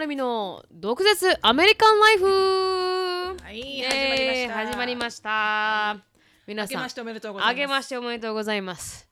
[0.00, 3.36] なるみの毒舌アメリカンライフ。
[3.42, 5.98] はい始まりました。
[6.46, 7.52] 皆さん明けましておめでとうございます。
[7.52, 9.06] あげましておめでとうございます。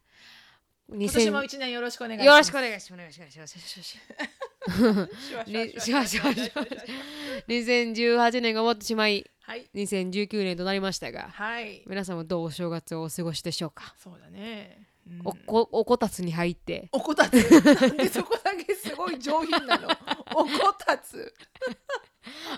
[0.89, 2.27] 今年も2000一年よろしくお願いします。
[2.27, 2.95] よろしくお願いします。
[2.95, 3.99] お願いしますお願いしますし
[4.73, 6.41] わしわにしわしわし。
[6.41, 6.65] わしわ
[7.49, 14.88] 2018年が終わってしまいはい2019年となりましたがはい皆さんはどうお正月をお過ごしでしょうか、そうだねうん
[15.25, 16.89] おこおこたつに入って。
[16.93, 17.31] おこたつ？
[17.33, 19.89] でそこだけすごい上品なの？
[20.35, 21.33] おこたつ？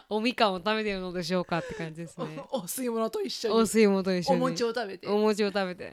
[0.09, 2.43] おみかんを食べているのでしょうかって感じですね。
[2.51, 3.55] お吸い物と一緒に。
[3.55, 4.39] お吸い物と一緒に。
[4.39, 5.07] お餅を食べて。
[5.07, 5.93] お餅を食べて。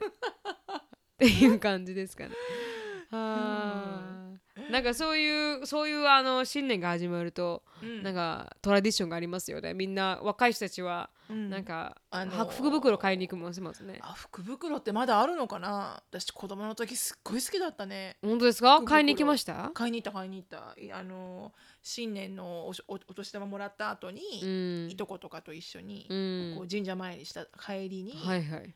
[1.18, 2.30] ていう感じですかね。
[3.10, 4.72] はあ。
[4.72, 8.02] なんかそういうそういうあの新年が始まると、うん。
[8.02, 9.74] なんかトラディションがありますよね。
[9.74, 11.50] みんな若い人たちはうん。
[11.50, 13.98] なんか、あの福袋買いに行くもんしますね。
[14.02, 16.02] あ福袋ってまだあるのかな？
[16.10, 18.16] 私子供の時すっごい好きだったね。
[18.22, 18.82] 本当ですか？
[18.82, 19.70] 買いに行きました？
[19.74, 20.74] 買いに行った買いに行った。
[20.80, 24.90] いあの新年のおお年玉もらった後に、うん。
[24.90, 26.54] いとことかと一緒に、うん。
[26.56, 28.74] こう神社参りした帰りに、はいはい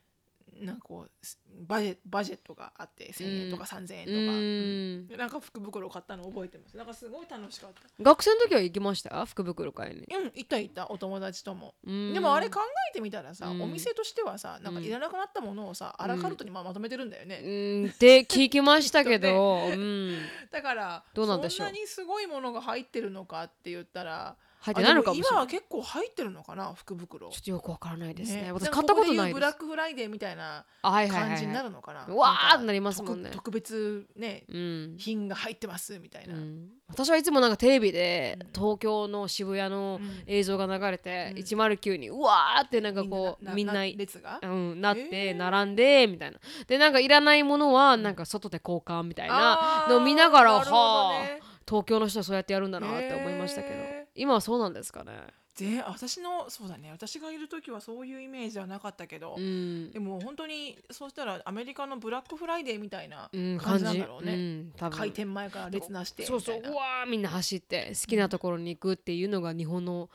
[0.62, 6.76] なんかこうすバジェバジェットがあって1,000円とか3,000円とか、なんか福袋買ったの覚えてます。
[6.76, 8.02] なんかすごい楽しかった。
[8.02, 9.24] 学生の時は行きました？
[9.26, 10.06] 福袋買いに。
[10.10, 12.14] うん行った行ったお友達とも、うん。
[12.14, 13.62] でもあれ考えてみたらさ、うん。
[13.62, 17.48] お店としてはさなんかいらなくなったものをさ、アラカルトにまあまとめてるんだよね、う
[17.86, 20.18] んって聞きましたけど、 うん。
[20.50, 21.66] だからどうなんでしょう？
[21.66, 25.40] そんなにすごいものが入ってるのかって言ったら入ってないのかもしれない。
[25.40, 27.28] は結構入ってるのかな福袋。
[27.30, 28.42] ちょっとよくわからないですね。
[28.42, 28.52] ね。
[28.52, 29.14] 私買ったことないです。
[29.14, 33.30] んかここで言うブラックフライデーみたいなあはいはいはい感じになはいるのかな、うわーってなりますもんね。
[33.30, 34.94] 特特別ねうん。
[34.98, 38.46] 品が入ってますみたいな、うん私はいつもなんかテレビでうん。
[38.52, 41.42] 東京の渋谷のうん映像が流れて、うん。
[41.42, 44.38] 109にうわーってなんかこうみんな列が？
[44.42, 46.38] うん、なって並んでみたいな。
[46.68, 53.74] でなんかいらないものはなんか外で交換みたいなあーのを見ながらなるほどはねあ東京の人はそうやってやるんだなって思いましたけど。
[53.74, 55.12] へー今はそうなんですかね。
[55.54, 56.90] ぜ私のそうだね。
[56.90, 59.90] 私がいる時はそういうイメージはなかったけど、うん。
[59.90, 63.84] でも本当にそうしたらアメリカのブラックフライデーみたいなうん感じ。
[63.84, 64.98] なんだろうね、うん多分。
[64.98, 70.08] 開店前から列なしてみたいうなそそううわーみんな走って好きなところに行くっていうのが日本の、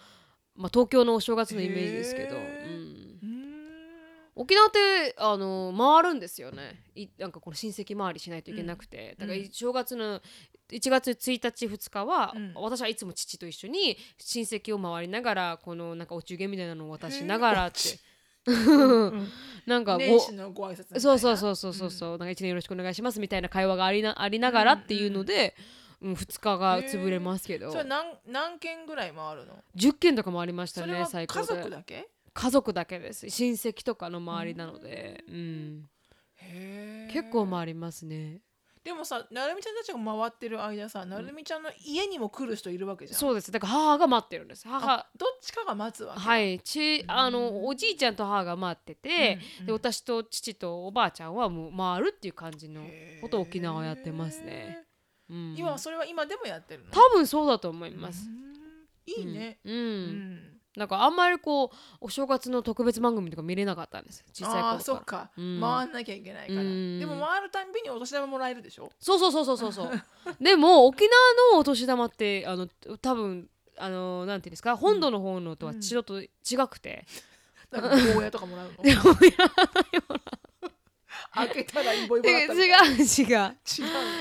[0.55, 2.37] まあ、東京のお正月のイメージですけど、
[4.35, 6.83] 沖縄ってあの回るんですよね。
[6.95, 9.49] いなんかこの親戚回りしないといけなくて、だからうん。
[9.51, 10.21] 正月の
[10.69, 12.51] 1月1日2日は、うん。
[12.55, 17.99] 私はいつも父と一緒に親戚を回りながらこのなんかお中元みたいなのを渡しながらって。
[18.45, 19.27] うん。
[19.65, 20.99] なんかご年始のご挨拶みたいな。
[21.01, 31.45] そうそうそうそうそうそう、なんか一年よろしくお願いしますみたいな会話がありなありながらっていうので、うん2日が潰れますけど、それ何何件ぐらい回るの？10件とかもありましたねそれは家最高で。
[31.45, 32.07] 族だけ？
[32.33, 33.27] 家族だけです。
[33.29, 35.89] 親戚とかの周りなので、うん、
[37.11, 38.41] 結構回りますね
[38.87, 43.19] でもさなるみちゃんたちが回ってる間さなるみちゃんの家にも来る人いるわけじゃん。
[43.19, 43.51] そうです。
[43.51, 44.65] だから母が待ってるんです。
[44.65, 44.93] 母。
[44.93, 46.25] あどっちかが待つわけだ。
[46.25, 46.61] はい。
[46.61, 52.81] ちあのおじいちゃんと母が待ってて、うんで私と父とおばあちゃんはもう回るっていう感じの
[53.19, 54.85] ことを沖縄はやってますね、
[55.29, 56.91] うん、今はそれは今でもやってるの？
[56.91, 59.21] 多分そうだと思います、うん。
[59.21, 59.59] いいね。
[59.65, 65.31] うん、うんなんかあんまりこうお正月の特別番組とか見れなかったんです小さい頃ああそっか。
[65.35, 65.59] うん。
[65.59, 66.61] 回んなきゃいけないから。
[66.61, 66.99] うん。
[66.99, 68.91] でも回るたんびにお年玉もらえるでしょ？
[68.99, 69.91] そうそうそうそうそうそう。
[70.39, 71.11] でも沖縄
[71.53, 72.67] のお年玉ってあの
[73.01, 74.77] 多分あのなんていうんですか？
[74.77, 76.29] 本土の方のとはちょっと違
[76.69, 77.05] くて、
[77.71, 78.83] なんかゴーヤとかもらうの？
[81.33, 82.65] 開けたらイボイボだった 違う違う。
[82.65, 83.57] 違う。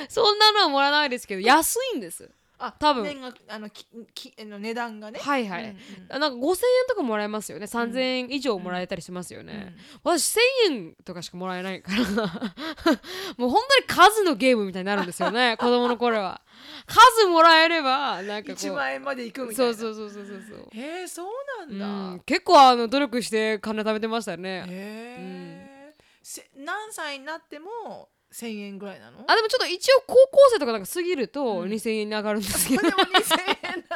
[0.08, 3.04] そんなのはもらわないですけど安いんですあ多分。
[3.04, 5.20] 年額あのききあの値段がね。
[5.20, 5.76] はいはい、うんうん。
[6.08, 6.56] あなんか5000円
[6.88, 7.66] とかもらえますよね。
[7.66, 11.98] 3000円以上もらえたりしますよね、私1000円とかしかもらえないから。
[13.36, 16.40] もう本当に数のゲームみたいになるんですよね 子供の頃は。
[16.86, 18.54] 数もらえればなんかこう。
[18.54, 19.74] 1万円までいくみたいな。
[19.74, 20.68] そうそうそうそうそうそう。
[20.72, 21.26] へえそう
[21.68, 24.64] なんだ、うん、結構あの努力して金貯めてましたよね。
[24.66, 28.09] へえ、せ何歳になっても
[28.41, 29.24] 1000円ぐらいなの？
[29.27, 31.71] あでもちょっと一応高校生とかなんか過ぎるとうん。
[31.71, 33.84] 2000円に上がるんですけど、でも2000円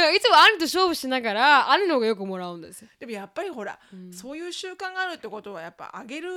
[0.00, 4.12] からいつも兄と勝負しながら兄の方がよくもらうんですよ、でもやっぱりほら、うん。
[4.12, 6.30] そういう習慣があるってことはやっぱあげる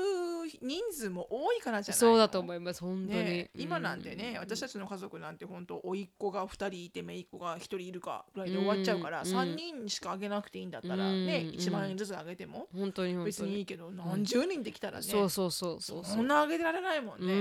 [0.62, 9.28] 人数も多いからじゃないそうだとい思います本当に、ね、今なんてね、うん私たちの家族なんて本当甥っ子が2人いて姪っ子が1人いるかぐらいで終わっちゃうから、うん。
[9.28, 11.60] 3人にしかあげなくていいんだったらね、うん。
[11.60, 13.52] 1万円ずつあげても本当に本別当に。
[13.52, 16.14] にいいけど、何十人できたらねそうそうそうそうそう。
[16.14, 17.36] んそなあげられないもんね、う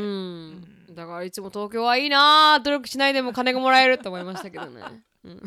[0.93, 4.83] ん、だからいつも東京はいいな努力しないでも金がもらえると思いましたけどね、
[5.26, 5.43] うん、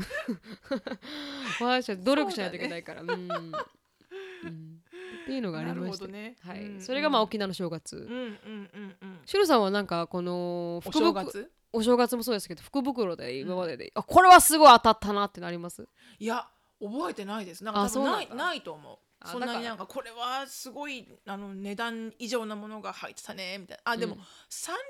[1.66, 3.02] 私は努力しないといけないから。
[3.02, 3.10] う,、ん。
[3.10, 3.28] うん、っ
[5.26, 6.36] ていうのがありました、ね。
[6.42, 6.66] はい。
[6.66, 6.82] うん。
[6.82, 9.20] それがまあ沖縄の正月、うんうんうんうん。
[9.26, 11.08] シロさんはなんかこのお福袋？
[11.08, 15.88] 正月お正月もそうですけど福袋で今までで、あこれはすごい当たったなってなります？
[16.18, 16.48] いや
[16.82, 17.64] 覚えてないです。
[17.64, 18.94] なんかあ多分ないないと思う。
[18.94, 23.92] あそんなになんかこれはすごいあの値段以上なものが入ってたねみたいな。
[23.92, 24.82] あでも、うんサンリ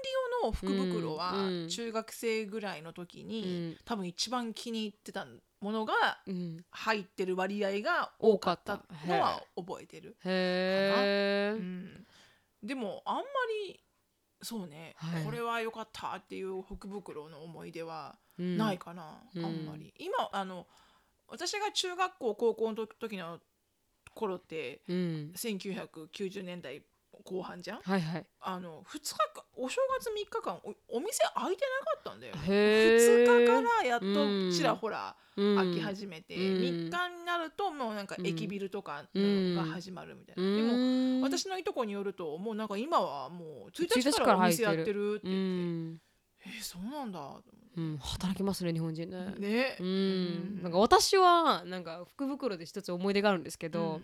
[0.43, 1.33] オの福袋は
[1.69, 3.77] 中学生ぐらいの時に、うん。
[3.85, 5.25] 多分一番気に入ってた
[5.59, 5.93] ものが
[6.27, 6.63] うん。
[6.71, 9.07] 入ってる割合が多かったた。
[9.07, 12.07] のは覚えてる、へえ、うん、
[12.63, 13.23] でもあんま
[13.67, 13.79] り
[14.41, 15.23] そうね、はい。
[15.23, 18.57] これは良かったっていう福袋の思い出はうん。
[18.57, 19.93] ないかな、うんあんまり。
[19.97, 20.67] 今あの
[21.27, 23.39] 私が中学校高校の時の
[24.19, 25.31] 頃ってうん。
[25.35, 26.83] 1990年代
[27.25, 27.81] 後半じゃん？
[27.81, 28.25] はいはい。
[28.41, 32.41] あの2日かお正月3日間おお店開いてなかったんだよね。
[32.47, 33.25] へー。
[33.25, 34.11] 2日からやっう
[34.47, 35.55] んとちらほらうん。
[35.55, 36.41] 開き始めて、うん。
[36.61, 46.01] 3日になるともうなんか駅ビルとかが始まるみたいな、うでもん私のいとこによるともうなんか今はもう1 1日からお店やってるってう言って、ん、
[46.45, 47.19] えーそうなんだ。
[47.19, 49.33] と思うん、働きますね日本人ね。
[49.37, 49.77] ね。
[49.79, 49.85] うん。
[49.85, 50.63] うん。
[50.63, 54.01] なんか私はなんか福袋で一つ思い出があるんですけど、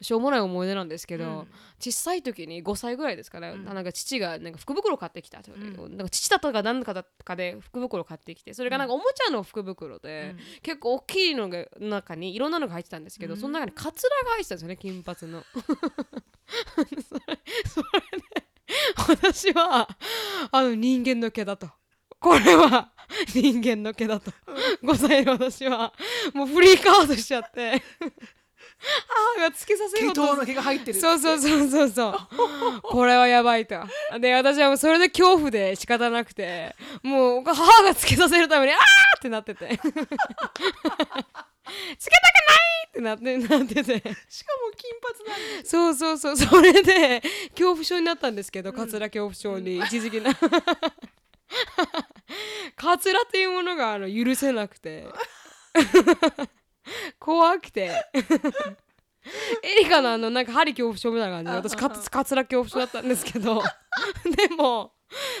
[0.00, 1.46] しょうもない思い出なんですけど、うん。
[1.80, 3.64] 小さい時に5歳ぐらいですかね、うん。
[3.64, 5.96] なんか父がなんか福袋買ってきたと、うん。
[5.96, 10.38] なんか父だったか何かだったかで福袋買ってきてそれがなんかおもちゃの福袋で、うん。
[10.62, 13.40] 結構大きいのが中にいろんなのが入ってたんですけど、うん。
[13.40, 15.42] その中にカツラが入ってたんですよね金髪の。
[15.52, 17.20] そ れそれ
[18.18, 18.38] で
[18.96, 19.88] 私は
[20.52, 21.68] あの人間の毛だと。
[22.20, 22.92] これは
[23.34, 24.32] 人間の毛だと。
[24.82, 25.92] 5歳の私は
[26.34, 27.82] もうフリークアウトしちゃって。
[29.36, 30.22] 母がつけさせようと。
[30.22, 32.16] 毛頭の毛が入ってるそうそうそうそうそう。
[32.82, 33.76] これはやばいと。
[34.20, 36.76] で私はもうそれで恐怖で仕方なくて。
[37.02, 38.78] もう母がつけさせるためにあー
[39.18, 39.68] ってなってて。
[39.78, 40.04] つけたくな
[42.64, 43.82] いってなってなってて。
[44.28, 46.36] しかも金髪なんでそうそうそう。
[46.36, 47.20] それで
[47.50, 49.78] 恐怖症になったんですけどカツラ恐怖症に。
[49.78, 50.30] 一時期な
[52.76, 55.06] カツラっていうものがあの許せなくて。
[57.18, 58.04] 怖くて。
[59.62, 63.62] エリカのあのなんか針恐怖症みたいな感じで私カツカツラ恐怖症だったんですけど。
[64.24, 64.94] でも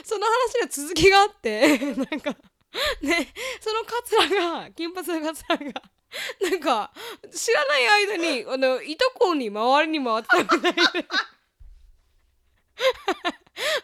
[0.04, 2.36] その話の続きがあってなんか
[3.00, 5.64] ねそのカツラが金髪のカツラが
[6.40, 6.92] なんか
[7.34, 10.80] 知らない間にあのいとこに周りに回ってたみたいで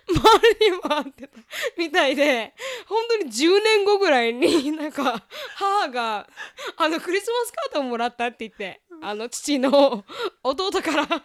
[0.08, 1.38] 周りに回ってた
[1.76, 2.54] みたいで
[2.86, 5.24] 本当に10年後ぐらいに なんか
[5.56, 6.28] 母が
[6.76, 10.04] あのクリスマスカードをもらったって言ってあの父の
[10.42, 11.24] 弟から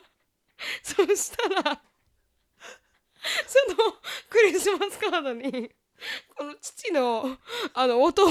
[0.84, 1.82] そしたら
[3.48, 3.94] その
[4.30, 5.72] クリスマスカードに
[6.36, 7.38] この父の
[7.74, 8.28] あの弟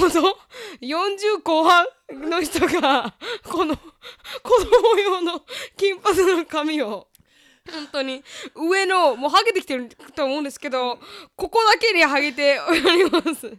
[0.81, 3.83] 40後半の人がこの子
[4.65, 5.43] 供用の
[5.77, 7.09] 金髪の髪を
[7.73, 8.23] 本当に。
[8.55, 10.99] 上のもうハゲてきてると思うんですけど
[11.37, 13.59] ここだけにハゲております。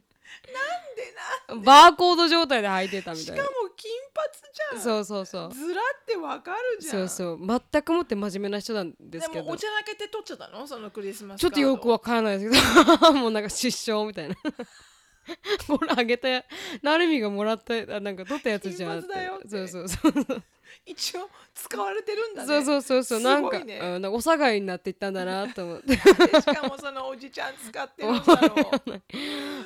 [0.49, 3.43] なんでなバーコード状態で履いてたみしたかいな。
[3.43, 4.81] も金髪じゃん。
[4.81, 5.53] そうそうそう。
[5.53, 7.07] ずらってわかるじゃん。
[7.07, 7.61] そうそう。
[7.71, 9.19] 全くもって真面目な人なんでけど。
[9.19, 10.65] ですもおちゃらけて取っちゃったの？
[10.65, 13.13] そのクリスマスちょっとよくわわからないですけど。
[13.13, 14.35] もうなんか失笑みたいな
[15.67, 16.27] これあげた
[16.81, 19.01] なるみがもらったあなんか取ったやつじゃん
[19.47, 20.43] そうそうそう。
[20.85, 22.47] 一応使われてるんだね。
[22.47, 23.19] そうそうそうそう。
[23.19, 25.95] すなんか,、うん、なんかお下がりになっていったんだなと思って。
[25.95, 28.71] しかもそのおじちゃん使ってるんだろ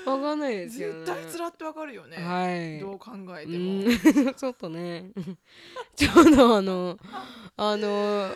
[0.05, 0.09] う。
[0.09, 0.99] わかんないですよね。
[0.99, 2.79] 絶対つらってわかるよね、はい。
[2.79, 4.33] どう考えうても、ん。
[4.33, 5.11] ちょっとね。
[5.95, 6.97] ちょうどあの
[7.57, 8.33] あの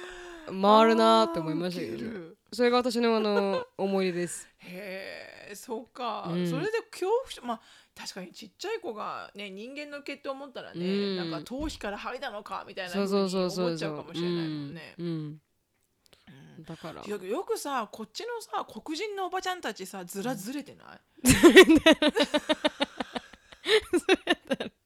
[0.47, 6.49] 回るなーって思いましたけどそれが私のあの思い出ですへえそうか、うん。
[6.49, 7.61] それで恐怖症まあ
[7.95, 11.17] 確かにちっちゃい子がね人間の毛って思ったらね、うん。
[11.17, 13.67] なんか頭皮から剥いだのかみたいなそう風にそうそうそう。
[13.67, 14.95] 思っちゃうかもしれないもんね。
[14.97, 15.05] うん。
[15.05, 15.41] うん。
[16.57, 16.63] うん。
[16.63, 17.05] だから。
[17.05, 20.99] よくさこっちのさ黒人のおばちゃんたちさずらずれてない、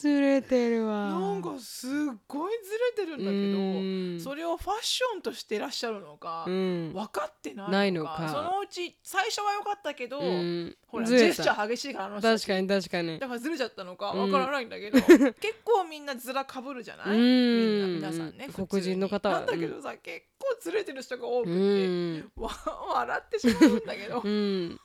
[0.00, 1.10] ずれてるわ。
[1.10, 1.90] なんかすっ
[2.26, 2.52] ごい
[2.96, 6.92] ずれてるんだけどそれをファッションとしてらっしゃるのか、うん。
[6.94, 10.76] 分かってないのかそのうち最初は良かったけど、うん。
[10.86, 13.18] ほらジェスチャー激しいからあの確かに確かに。
[13.18, 14.32] だからずれちゃったのかうん。
[14.32, 17.16] わからないんだけど、 結構みんなずらかぶるじゃない、うん。
[17.16, 24.20] みんな皆さんね黒人の方はなんだけどさ、結構ずれてる人が多くうて、笑ってしまうんだけど。
[24.24, 24.80] うん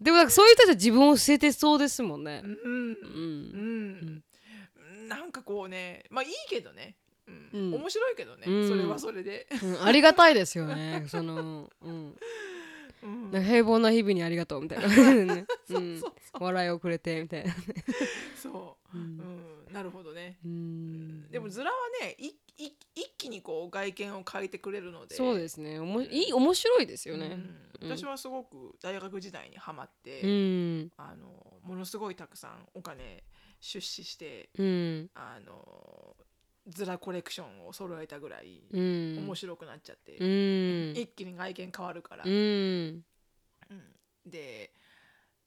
[0.00, 2.42] でもなんかそういう人たちは自分を捨ててそうですもんね。
[2.44, 2.52] うん。
[2.52, 4.22] ううん。
[5.04, 6.04] ん、なんかこうね。
[6.10, 7.50] まあいいけどね、うん。
[7.52, 7.74] うん。
[7.74, 8.68] 面白いけどね、うん。
[8.68, 9.46] それはそれで。
[9.62, 9.82] うん。
[9.84, 11.04] ありがたいですよね。
[11.08, 12.16] そのうん。
[13.02, 13.42] うん。
[13.44, 14.88] 平凡な日々にありがとうみたいな。
[14.88, 15.46] ね、
[16.38, 17.54] 笑いをくれてみたいな。
[18.42, 19.16] そう、ううん。
[19.18, 20.38] ん、なるほどね。
[20.44, 21.30] うん。
[21.30, 22.34] でもズラはねいい
[22.94, 25.14] 一気にこう外見を変えてくれるので。
[25.14, 25.78] そうですね。
[25.78, 27.26] おもいい面白いですよね。
[27.82, 27.90] うん。
[27.90, 30.92] 私はすごく大学時代にハマって、うん。
[30.96, 31.28] あの
[31.62, 33.24] ものすごいたくさんお金
[33.60, 35.10] 出資してうん。
[35.14, 36.16] あの
[36.66, 39.18] ズラコレクションを揃えたぐらいうん。
[39.24, 40.92] 面白くなっちゃって、うん。
[40.96, 42.30] 一気に外見変わるから、うん。
[42.32, 43.04] うん。
[44.26, 44.72] で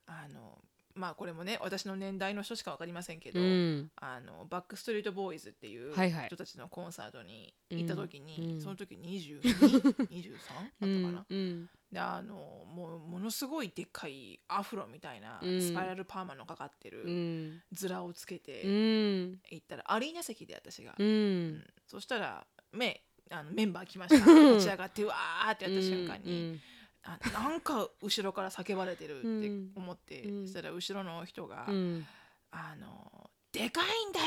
[0.05, 0.59] あの
[0.95, 3.91] まあこれもね私の年代の人しか分かりませんけど、うん。
[3.95, 6.25] あのバックストリートボーイズっていうはいはい。
[6.27, 12.33] 人たちのコンサートに行った時に、うんその時2223だったかな、うんであの
[12.65, 15.61] もうものすごいでっかいアフロみたいなうん。
[15.61, 17.61] スパイラルパーマのかかってうるん。
[17.71, 19.39] ズラをつけてうん。
[19.51, 21.47] 行ったらアリーナ席で私が、ううん。
[21.57, 24.25] んそしたらめあのメンバー来ました。
[24.53, 26.59] 立ち上がってうわーってやった瞬間に、
[27.05, 30.45] あなんか後ろから叫ばれてるって思って、うん。
[30.47, 32.07] そしたら後ろの人が「うん。
[32.51, 34.25] あのでかいんだよ。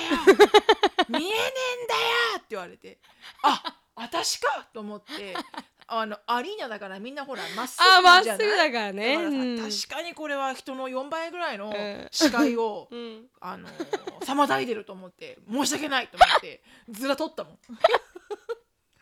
[1.08, 1.94] 見えねえんだ
[2.34, 2.98] よ!」って言われて
[3.42, 5.34] 「あ私か!」と思って
[5.88, 7.84] あのアリーナだからみんなほらまっすぐ
[8.24, 8.46] じゃない？
[8.46, 9.14] ぐだからね。
[9.14, 9.70] だからさうん。
[9.70, 12.08] 確かにこれは人の4倍ぐらいのうん。
[12.10, 13.28] 視界を、 うん。
[13.40, 13.68] あの
[14.20, 17.58] 妨いでると思って申し訳ないと思ってずら取ったもん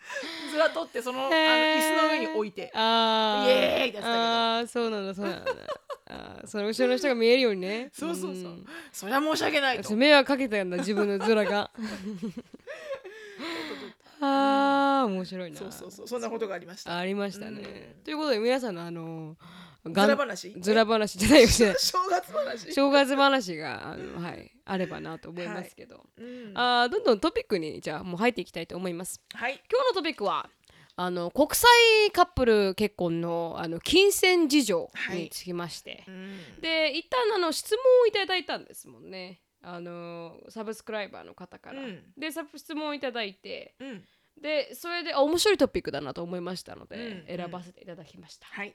[0.51, 2.71] ずら取ってそのあの椅子の上に置いて。
[2.75, 3.49] あー。
[3.49, 4.07] イエーイってやってたけど。
[4.07, 5.53] あーそうなんだそうなんだ
[6.07, 7.91] あーその後ろの人が見えるようにね。
[7.93, 8.53] そうそうそう。
[8.53, 8.67] ん。
[8.93, 9.85] それは申し訳ないと。
[9.85, 11.71] そう迷惑かけたんだ自分のズラが。
[14.21, 15.59] あー面白いな。
[15.59, 16.09] そうそうそう。
[16.09, 16.97] そんなことがありました。
[16.97, 18.05] ありましたね、うん。
[18.05, 19.37] ということで皆さんのあの
[19.85, 21.53] ずがんら話ずら話じゃないよね。
[21.79, 22.73] 正月話？
[22.73, 26.52] 正月話があの、はい、あればなと思いますけど、うん。
[26.54, 29.21] あーどんどんトピックにじゃあもう入っていきたいと思います。
[29.35, 29.61] はい。
[29.71, 30.49] 今日のトピックは
[30.97, 31.68] あの国際
[32.12, 36.61] カップル結婚のあの金銭事情につきまして、うん。
[36.61, 39.40] で一旦あの質問をいただいたんですもんね。
[39.61, 42.02] あのサブスクライバーの方から、うん。
[42.16, 43.75] で質問をいただいて。
[43.80, 44.04] うん。
[44.40, 48.75] でそれであ面白いトピックだなと思いましたので、うん選ばせていただきました、はい。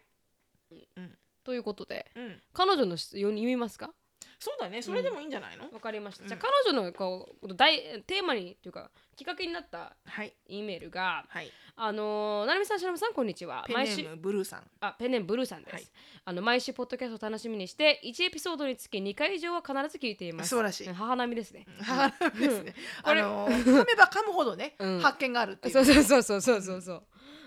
[1.43, 2.41] ということでうん。
[2.53, 3.93] 彼女の質読みますか？
[4.39, 4.81] そうだね。
[4.81, 5.69] それでもいいんじゃないの？
[5.71, 6.29] わかりました、うん。
[6.29, 10.33] じゃあ彼女のこう大テーマにというかきっかけになったはい。
[10.47, 11.51] E メールがはい。
[11.75, 13.63] あのー、なるみさんしのぶさんこんにちは。
[13.67, 14.63] ペンネームブルーさん。
[14.79, 15.87] あペンネームブルーさんです、はい。
[16.25, 20.49] あの毎週ポッドキャストを楽しみにして1エピソードにつき2回以上は必ず聞いています。
[20.49, 20.87] 素晴らしい。
[20.87, 21.65] うん母並みですね。
[21.81, 22.75] 母ですね。
[23.03, 24.99] これあの噛めば噛むほどねうん。
[24.99, 25.85] 発見があるっていそうう。
[25.85, 27.03] そうそうそうそうそうそう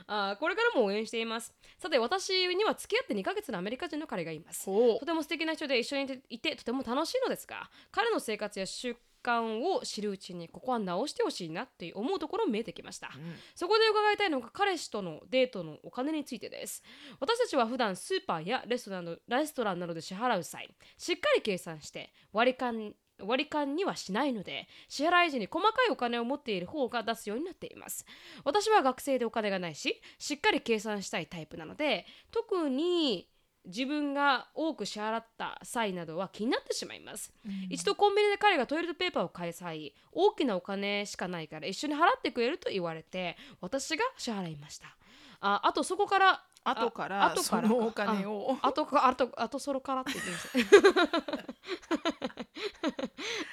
[0.06, 1.54] あーこれからも応援しています。
[1.78, 4.64] さて私には付き合って2ヶ月のアメリカ人の彼がいます。
[4.64, 13.11] ほとても素敵な人で一緒にいてとても楽しいのですが彼の生活や習慣を知るうちにここは直してほしいなって思うところ見えてきました。
[13.14, 13.35] ううん。
[13.54, 16.82] そこで伺いたいのが彼氏とのデートのお金についてです。
[17.21, 20.68] 私たちは普段スーパーやレストランのレストランなどで支払う際
[20.99, 28.04] しっかり計算して割り勘割り勘にはしないので支払い時に細かいお金を持っている方が出すようになっています。
[28.45, 33.28] 私は学生でお金がないししっかり計算したいタイプなので特に
[33.64, 37.33] 自分が多く支払った際などは気になってしまいます。
[37.71, 44.97] 一度コンビニで彼がトイレットペーパーを買い際大きなお金しかないから一緒に払ってくれると言われて私が支払いました。
[45.40, 48.57] ああとそこから後から後からそのお金を。
[48.62, 50.49] あとかあとあとそろからって言ってます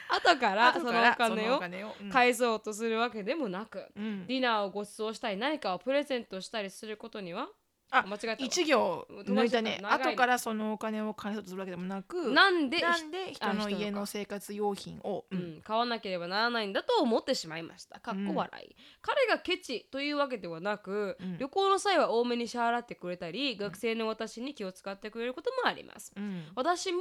[0.09, 1.95] 後からそのお後からそ金をのお金を。
[2.01, 2.09] うん。
[2.09, 4.27] 返そうとするわけでもなく、うん。
[4.27, 7.47] ディナーをご馳走したり何かをプレゼントしたりすることには
[7.91, 8.31] あ間違えた。
[8.31, 9.79] わ一行抜いたね。
[9.81, 10.05] 長いね。
[10.11, 17.99] 後からそのお金を返そうとするわけでもなくなんでなんで人のあ人の家の生活用品をううんん、買わなければならないんだと思ってしまいました。
[17.99, 21.37] かっこ笑い、彼がケチというわけではなく、うん。
[21.37, 26.13] 旅行の際は多めに支払ってくれたり、学生の私に気を使ってくれることもあります。
[26.15, 26.47] うん。
[26.55, 26.99] 私も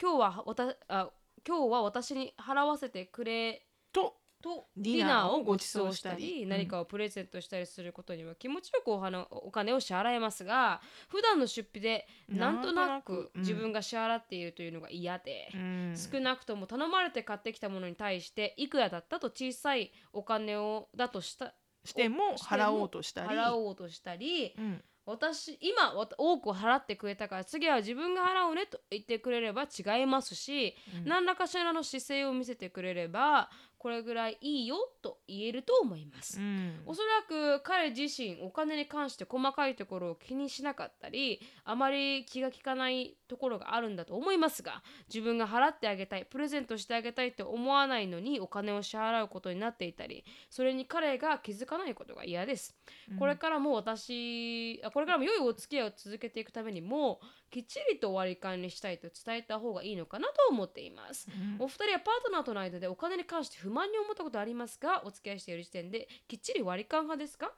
[0.00, 1.10] 今日はわたあ
[1.46, 15.94] 今日は私に払わせてくれととデディィナーをご馳馳走したたり、うん何かをプレゼントしたりすることには気持ちよくお花お金を支払えますが普段の出費でなんとなく自分が支払っているというのが嫌で、うん。
[15.96, 23.28] 少なくとも頼まれて買ってきたものに対していくらだったと小さいお金をだとしたしても払おうとしたり。
[23.28, 24.82] 払おうとしたりうん。
[25.06, 31.08] 私今多く払ってくれたから次は自分が払うねと言ってくれれば違いますし、うん。
[31.08, 33.48] 何らかしらの姿勢を見せてくれれば
[33.86, 36.80] ここれぐらいいいよと言えると思います、うん。
[36.86, 52.74] おそらく彼自身お金に関して細かいところを気にしなかったりあまり気が利かないところがあるんだと思いますが自分が払ってあげたいプレゼントしてあげたいと思わないのにお金を支払うことになっていたりそれに彼が気づかないことが嫌です、
[53.20, 61.28] これからも私あこれからも良いお付き合いを続けていくためにもきっちりと割り勘にしたいと伝えた方がいいのかなと思っています。
[61.30, 61.64] うん。
[61.64, 67.52] お二人はパートナーとの間でお金に関して不満に思ったことありますかお付き合いしている時点できっちり割り勘派ですか？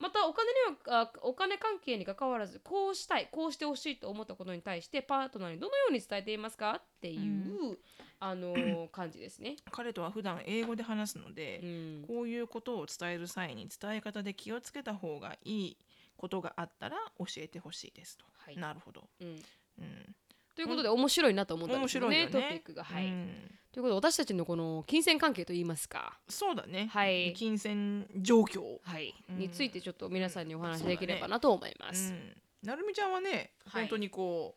[0.00, 6.80] またお金にはあお金関係に関わらずこうしたいこうしてほしいと思ったことに対してパートナーにどのように伝えていますか？
[6.80, 7.78] っていう、
[8.20, 9.56] あのー感じですね。
[9.72, 12.04] 彼とは普段英語で話すのうで、ん。
[12.06, 15.76] こういうことを伝える際に伝え方で気をつけた方がいい
[16.18, 18.58] ことがあったら教えてほしいですと、はい。
[18.58, 19.28] なるほど、うん。
[19.28, 20.16] うん、
[20.54, 22.48] ということで面白いなと思ったん面ですよ白いよね。
[22.50, 22.84] ピックが。
[22.84, 23.06] はい。
[23.06, 23.54] うん。
[23.72, 27.32] ということで私たちのこの金銭関係といいますか、そうだね、はい。
[27.34, 29.14] 金銭状況、はい。
[29.30, 29.38] うん。
[29.38, 32.12] についてちょっと皆さんにお話しできればなと思います。
[32.12, 33.82] うん、なるみちゃんはね、はい。
[33.82, 34.56] 本当にこ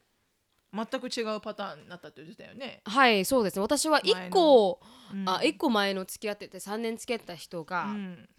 [0.74, 2.82] う全く違うパターンになったって言ってたよね。
[2.86, 3.62] はいそうですね。
[3.62, 4.20] 私は前の。
[4.28, 4.80] 1個
[5.14, 5.30] うん。
[5.30, 8.30] あ1個前の付き合ってて3年付き合った人が、うん。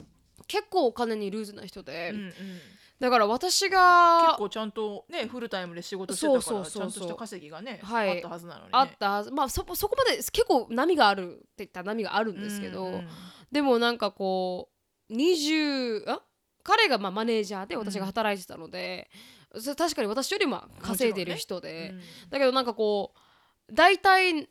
[0.48, 2.32] 結構お金にルーズな人で、うんうん
[3.02, 6.90] だから私結が構ちゃんとねフルタイムで仕事してたからそうそうそうそう。
[6.90, 8.10] ちゃんとした稼ぎがね、はい。
[8.10, 8.70] あったはずなのにね。
[8.74, 9.32] あったはず。
[9.32, 13.08] まあそそこまで結構波があるって言ったら波があるんですけど、うんうん
[13.50, 14.70] でもなんかこ
[15.10, 16.22] う20あ
[16.62, 19.10] 彼がまあマネージャーで私が働いてたので、
[19.58, 21.92] それ確かに私よりも稼いでる人で、
[22.30, 23.12] だけどなんかこ
[23.68, 24.48] う大体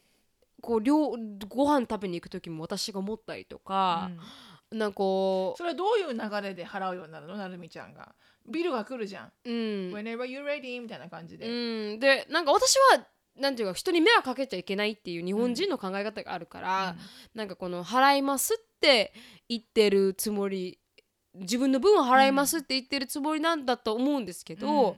[0.61, 1.15] こう両
[1.47, 4.19] ご飯食べに行く時も私が持ったりとかう、ん
[4.71, 7.35] なんかこそれはどういう流れで払うようになるの？
[7.35, 8.15] なるみちゃんが。
[8.47, 9.25] ビルが来るじゃん。
[9.27, 9.53] う、うん、
[9.93, 11.45] Whenever you're ready みたいな感じで。
[11.45, 13.05] うん、でなんか私は
[13.37, 16.95] なんていうか人に迷惑かけちゃいけないっていう日本人の考え方があるから、
[17.35, 19.13] なんかこの払いますって
[19.47, 20.79] 言ってるつもり
[21.35, 24.95] 自分の分を払いますって言ってるつもりなんだと思うんですけど、うん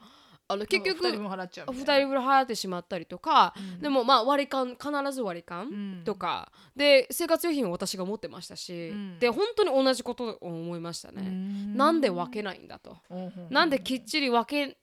[0.48, 2.10] あの結局2人分払っちゃう2みたいな。
[2.10, 3.82] 人分払ってしまったりとか、うん。
[3.82, 6.02] でもまあ割り勘必ず割り勘、うん。
[6.04, 6.52] とか。
[6.76, 9.20] で生活用品を私が持ってましたし、うん。
[9.20, 11.30] で本当に同じことを思いましたね。
[11.76, 12.98] なんで分けないんだと。
[13.50, 14.78] なんできっちり分け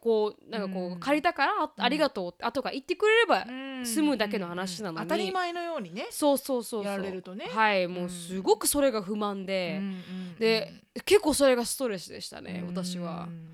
[0.00, 1.00] こうなんかこう、うん。
[1.00, 3.84] 借りたからあありがとうって後から言ってくれれば、うん。
[3.84, 5.06] 済むだけの話なのに。
[5.06, 6.06] 当たり前のようにね。
[6.10, 7.46] そうそうそうやられるとね。
[7.52, 10.72] はいもうすごくそれが不満で、うんうんで
[11.04, 13.28] 結構それがストレスでしたね私は。
[13.28, 13.30] う。
[13.30, 13.52] ん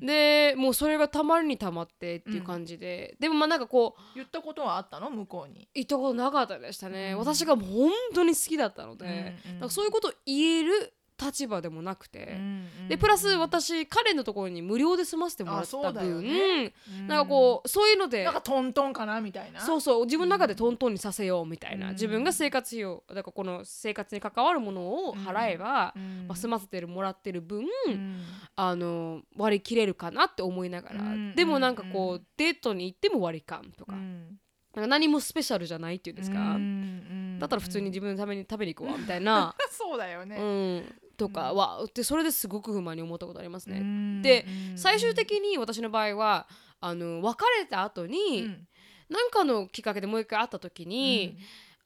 [0.00, 5.10] でもうそれがたまりにたまってっていう感じで、でもまあなんかこう言ったことはあったの？
[5.10, 5.68] 向こうに？
[5.74, 7.18] 言ったことなかったでしたね、うん。
[7.18, 9.24] 私がもう本当に好きだったので、うんうん。
[9.24, 16.72] だからそういうことを言える立場でもなくて、うんでプラス私彼のところに無料で済ませてもらっあそうただよ分、ね。
[17.08, 19.60] なんかこうそういうのでなんかトントンかなみたいな。
[19.60, 21.92] そうそう自分の中でトントンにさせようみたいな、うん。
[21.94, 26.26] 自分が生活費をだからこの生活に関わるものを払えば、うん。
[26.28, 28.20] まあ、済ませてるもらってる分、うん。
[28.54, 34.38] あの割り切れるかなって思いながら、うんでもなんかこう、うんデートに行っても割り勘とか,、うん。
[34.74, 37.38] なんか何もスペシャルじゃないっていうんですか、うん。
[37.38, 40.36] だったら普通に自分のために食べに行くわみたいな、 そうだよね。
[40.36, 43.80] うん、とかはでそれですごく不満に思ったことありますね。
[43.80, 44.22] うん。
[44.22, 44.78] でうん。
[44.78, 46.46] 最終的に私の場合は
[46.80, 48.68] あの別れた後に、うん。
[49.08, 51.38] なんかのきっかけでもう一回会った時に、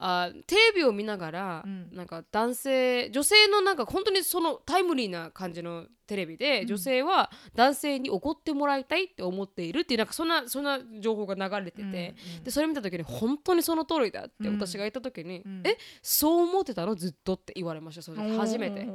[0.03, 1.89] あテレビを見ながら、うん。
[1.93, 6.67] なんか男性女性のなんか本当にそのタイムリーな感じのテレビで、うん。
[6.69, 14.55] 女性は男性に怒ってもらいたいって思っているっていうなんかそんなそんな情報が流れてて、うんでそれ見た時に本当にその通りだってうん。
[14.55, 15.63] 私が言った時に、うん。
[15.65, 18.89] えそう思ってたのずっとって言われましたそれで初めて。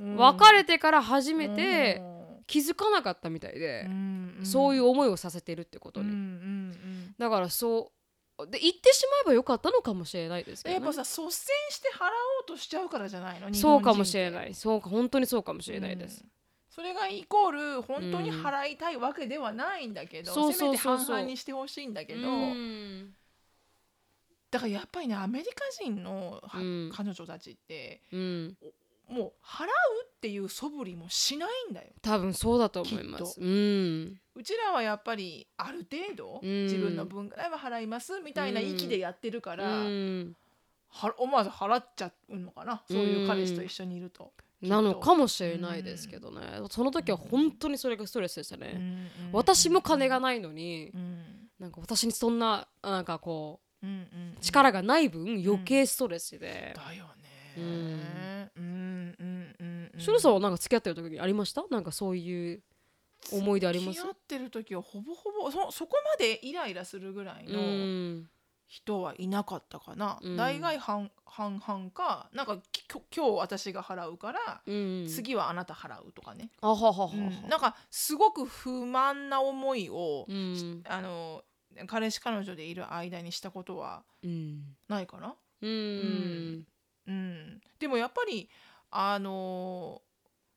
[0.00, 0.16] うん。
[0.16, 2.02] 別れてから初めて
[2.46, 3.88] 気づかなかったみたいで、
[4.42, 6.72] そういうう思いをさせてるってことに、
[7.18, 7.95] だからそう
[8.50, 12.04] で言ってしまえばよかったのかもしれないですけど、ね、やっぱさ率先して払
[12.40, 13.54] おうとしちゃうからじゃないの？
[13.54, 14.52] そうかもしれいない。
[14.52, 16.22] そうか本当にそうかもしれないです、
[16.68, 23.14] それがイコール本当に払いたいわけではないんだけど、そうせめて半々にしてほしいんだけど、うん。
[24.50, 26.42] だからやっぱりねアメリカ人の
[26.94, 28.56] 彼女たちってうん
[29.08, 29.68] もう払う
[30.06, 31.88] っていう素振りもしないんだよ。
[32.02, 33.40] 多分そうだと思います。
[33.40, 34.20] うん。
[34.34, 36.64] うちらはやっぱりある程度、うん。
[36.64, 40.36] 自分の分ぐらいは払いますみたいな域でやってるから、うん。
[40.88, 44.32] は思わず払っちゃうのかなそういう彼氏と一緒にいると。
[44.62, 46.40] なのかもしれないですけどね、
[46.70, 51.22] その時は本当にそれがストレスでしたね、うん私も金がないのに、うん。
[51.58, 53.86] なんか私にそんななんかこう
[54.40, 57.15] 力がない分余計ストレスで、だよう
[57.60, 58.50] ね。
[58.56, 58.64] うん。
[58.64, 60.00] うんうんうん。
[60.00, 61.64] シュルさんはなんか付き合ってる時にありました？
[61.70, 62.62] なんかそういう
[63.32, 63.96] 思い出あります？
[63.96, 68.30] 付き合ってる時はほぼほぼそそこまでイライラするぐらいの、うん
[68.68, 70.36] 人はいなかったかな、うん。
[70.36, 72.58] 大概半半々かなんか
[73.14, 75.06] 今日私が払うから、うん。
[75.08, 77.12] 次はあなた払うとかね、あはははは。
[77.14, 77.48] うん。
[77.48, 80.82] なんかすごく不満な思いを、うん。
[80.88, 81.44] あの
[81.86, 84.64] 彼氏彼女でいる間にしたことはうん。
[84.88, 85.70] ないかな、うん。
[85.70, 86.66] うん、
[87.78, 88.48] でもやっぱり
[88.90, 90.02] あの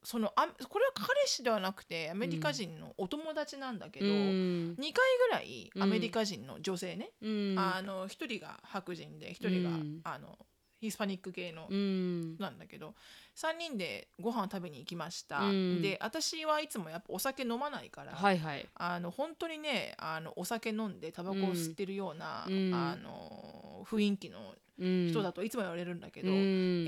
[0.03, 4.11] そのあこれは彼氏ではなくてアメリカ人のお友達なんだけど、うん。
[4.11, 4.93] 2回
[5.29, 7.55] ぐらいアメリカ人の女性ね、うん。
[7.57, 9.99] あの1人が白人で1人が、うん。
[10.03, 10.37] あの
[10.79, 12.37] ヒスパニック系のうん。
[12.37, 12.95] なんだけど
[13.35, 15.81] 3人でご飯食べに行きました、うん。
[15.81, 18.65] で私はいつもやっぱお酒飲まないから、はいはい。
[18.75, 22.73] あの本当にねあのお酒飲んでタバコを吸ってるような、うん。
[22.73, 26.35] あの雰囲気のうん人だといつも言われるんだけど、うん。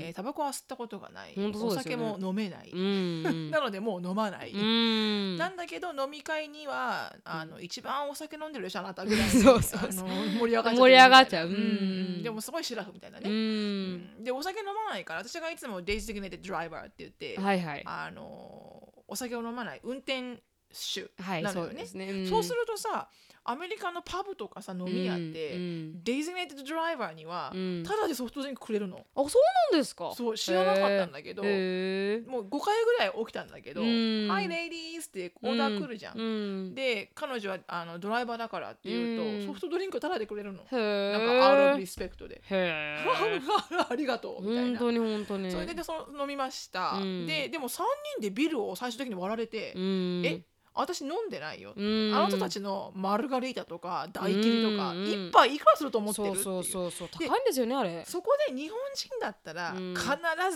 [0.00, 3.50] えータバコは吸ったことがない、本当そうお酒も飲めない、うん。
[3.52, 5.36] なのでもう飲まない、うん。
[5.36, 11.48] なんだけど飲み会にはあの一番お酒飲んでるでしょあなたぐらいに そうそう盛り上がっちゃう。
[11.48, 11.50] う。
[11.50, 12.22] んん。
[12.22, 14.24] でもすごいシラフみたいなうね、ん。
[14.24, 17.82] でお酒飲まないから私がいつもデイジグネテッドドライバーって言って、はいはい。
[17.84, 21.72] あのお酒を飲まない運転手はいなのよね。
[21.72, 22.10] そうですね。
[22.10, 22.28] うん。
[22.28, 23.08] そうするとさ
[23.44, 27.82] アメリカのパブとかさ飲み屋って、うんデイジグネテッドドライバーには、うん。
[27.84, 28.96] ただでソフトドリンクくれるの。
[28.96, 29.26] あそう
[29.72, 30.12] なんですか？
[30.14, 34.28] そう知らなかったんだけど、もう5回ぐらい起きたんだけど「うん。
[34.28, 39.46] Hi ladies」ってオーダー来るじゃん、うんで彼女はあのドライバーだからって言うと、うん。
[39.46, 41.12] ソフトドリンクタダでくれるの、へー。
[41.12, 42.40] なんかアウトリスペクトで。
[42.48, 43.90] へー。
[43.90, 44.78] ありがとうみたいな。
[44.78, 45.50] 本当に本当に。
[45.50, 47.26] それででその飲みました、うん。
[47.26, 47.82] ででも3
[48.18, 50.22] 人でビルを最終的に割られて、うん。
[50.24, 50.42] え
[50.74, 52.12] 私飲んでないよ、うん。
[52.14, 55.06] あなたたちのマルガリータとか大切りとか、うん。
[55.06, 56.44] 一杯いくらすると思ってるっていう。
[56.44, 57.18] そうそうそうそう。
[57.18, 58.04] で高いんですよねあれ。
[58.06, 59.94] そこで日本人だったらうん。
[59.94, 60.08] 必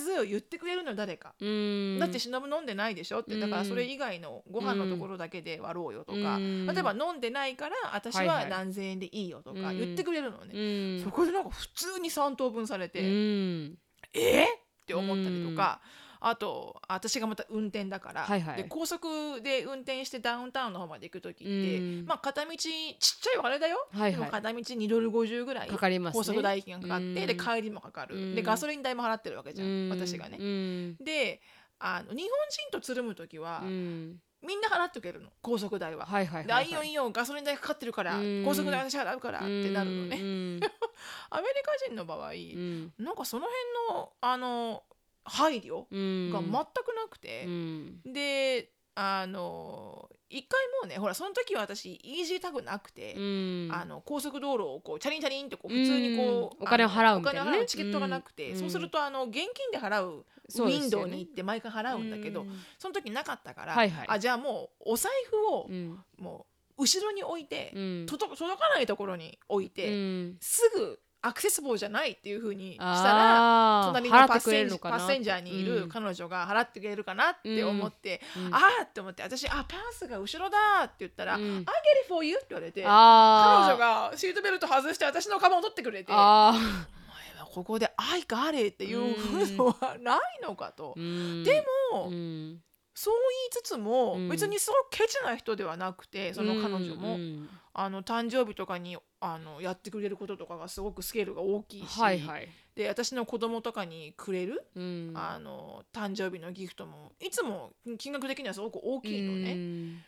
[0.02, 1.98] ず言ってくれるのよ誰か、うん。
[1.98, 3.38] だって忍飲んでないでしょって。
[3.38, 6.66] だからそれ以外のご飯のところだけで割ろうよとか、うん。
[6.66, 8.48] 例えば飲んでないから私はいははい。
[8.48, 9.78] 何千円でいいよとかうん。
[9.78, 11.04] 言ってくれるのね、うん。
[11.04, 13.78] そこでなんか普通に3等分されて、うん。
[14.14, 14.42] え？
[14.42, 15.80] ーって思ったりとか、
[16.28, 18.56] あと私がまた運転だから、はいはい。
[18.56, 22.04] で高速で運転してダウンタウンの方まで行く時って、うん。
[22.04, 24.10] まあ片道ちっちゃいお金だよ、はいはい。
[24.10, 25.68] でも片道2ドル50ぐらい。
[25.68, 26.18] かかりますね。
[26.18, 27.14] 高速代金がかかって、うん。
[27.14, 28.34] で帰りもかかる、うん。
[28.34, 29.90] でガソリン代も払ってるわけじゃん、うん。
[29.90, 30.38] 私がね。
[30.40, 30.96] うん。
[30.96, 31.40] で
[31.78, 34.16] あの日本人とつるむ時は、うん。
[34.44, 36.06] みんな払ってくれるの高速代は。
[36.06, 36.70] はいはいはいい。
[36.70, 38.42] いよいいよガソリン代かかってるから、うん。
[38.44, 40.18] 高速代私払うからってなるのね。
[40.58, 40.68] ね
[41.30, 42.92] アメリカ人の場合、うん。
[42.98, 44.82] なんかその辺のあの
[45.26, 46.30] 配慮うん。
[46.30, 46.64] が全くな
[47.10, 47.44] くて。
[47.46, 48.00] う、ん。
[48.04, 53.68] であの一回もうねほらその時は私イージータグなくて、うん。
[53.70, 57.50] あの高速道路をこうチャリンチャリンってこう普通にこう、うんお金を払うみたいなね。
[57.50, 58.58] お金を払うチケットがなくて、うん。
[58.58, 60.24] そうするとあの現金で払う
[60.58, 62.60] ウィンドウに行って毎回払うんだけど、うん。
[62.78, 64.06] その時なかったから、はいはい。
[64.08, 65.98] あじゃあもうお財布をうん。
[66.18, 66.46] も
[66.78, 68.06] う後ろに置いて、うん。
[68.06, 70.36] 届届かないところに置いて、うん。
[70.40, 78.54] すぐアクセスボーじゃないっていう風にしたら隣のパッセンジパッセンジャーにいる彼女が払ってくれるかなって思って、うん。
[78.54, 81.42] ああって思って私あパンスが後ろだって言ったら「うん。
[81.42, 90.94] I get it for you」って言われて彼女がシートベルト外して私のカバンを取ってくれて「お前あはここで「I got it」っていうのはないのかと。
[90.96, 92.62] ーでも、うん。
[92.94, 93.14] そう
[93.52, 94.28] 言いつつも、うん。
[94.28, 102.48] 別にすごくケチな人ではなくてその彼女も、うんあの誕生日とかにあのやってくれることとかがすごくスケールが大きいし、はいはい。
[102.74, 105.12] で私の子供とかにくれる、うん。
[105.14, 109.98] あの誕生日のギフトもいつも金額的にはすごく大きいのね、うん。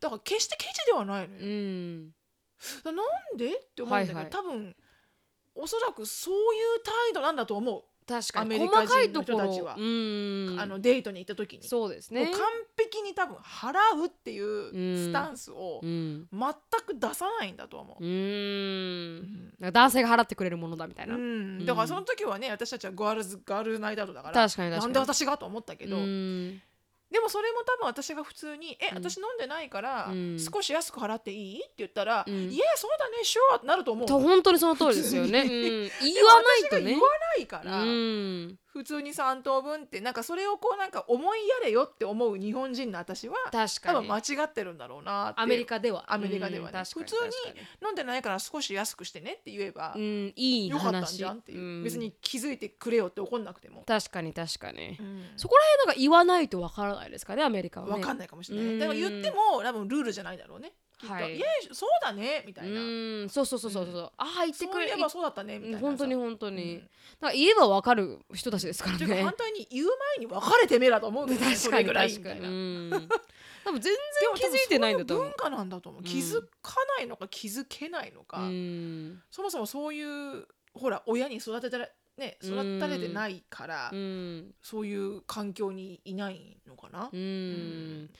[0.00, 2.10] だから決してケチではないのよ、うん。
[2.84, 3.46] だなんで？
[3.46, 4.30] って思うんだけど、はいはい。
[4.30, 4.76] 多分
[5.54, 8.56] おそらくそういう態度なんだと思う、確かに。
[8.56, 9.38] アメリカ人の細かいところ。
[9.38, 9.74] 人たちは。
[9.76, 10.56] うん。
[10.60, 12.26] あのデートに行った時に、そうですね。
[12.26, 12.42] もう完
[12.76, 16.28] 完璧に多分払うっていうスタンスをうん。
[16.32, 16.52] 全
[16.86, 18.04] く出さないんだと思う。
[18.04, 19.16] ううん。
[19.68, 21.14] ん男性が払ってくれるものだみたいな。
[21.14, 24.94] うん、だからその時はね私たちは girls girls night out だから確かに確かに。
[24.94, 26.60] なんで私がと思ったけど、うん
[27.14, 28.96] でもそれも多分私が普通に「えうん。
[28.98, 30.36] 私飲んでないからうん。
[30.38, 32.50] 少し安く払っていい?」って言ったら「うん。
[32.50, 34.08] いやそうだね sure ってなると思う。
[34.08, 36.82] と本当にその通りですよね、 うん、言わないとね。
[36.90, 43.98] 言わないから、うん普通に3等分ってなんかそれをこうなんか思いやれよって思う日本人の私は確かに。
[43.98, 46.12] 多分間違ってるんだろうなってアメリカでは。
[46.12, 46.78] アメリカではね。
[46.78, 47.86] うん確かに普通に確かに。
[47.86, 51.84] 飲んでないから少し安くしてねって言えば、うんいいよかったん話じゃんっていう、うん。
[51.84, 54.96] 別に気づいてくれよって怒んなくても、確かに確かに。
[54.98, 55.24] うん。
[55.36, 57.92] そこら辺なんか言わないとわからないですかねアメリカはね。
[57.92, 58.78] わかんないかもしれない、うん。
[58.80, 60.72] だから言っても多分ルールじゃないだろうね
[61.04, 62.84] きっと、はいい、やそうだねみたいな、う
[63.24, 63.28] ん。
[63.28, 65.86] そうそうそうそうそう、ああ言ってくれそういえばそうだったねみたいなさ。
[65.86, 66.80] 本当に本当に、うん。
[66.80, 66.88] だか
[67.28, 69.22] ら言えば分かる人たちですからね。
[69.22, 69.86] 反対に言う
[70.18, 72.48] 前に別れてめえらと思うんですよねそれぐらいみたいな。
[72.48, 73.08] うん。
[73.64, 74.00] 多分全然
[74.34, 75.26] 気づいてないんだと思う。
[75.26, 76.06] 文化なんだと思う、うん。
[76.06, 79.22] 気づかないのか気づけないのか、うん。
[79.30, 81.88] そもそもそういうほら親に育てたら
[82.18, 84.54] ね育たれてないから、うん。
[84.62, 87.08] そういう環境にいないのかな。
[87.12, 88.10] う、ん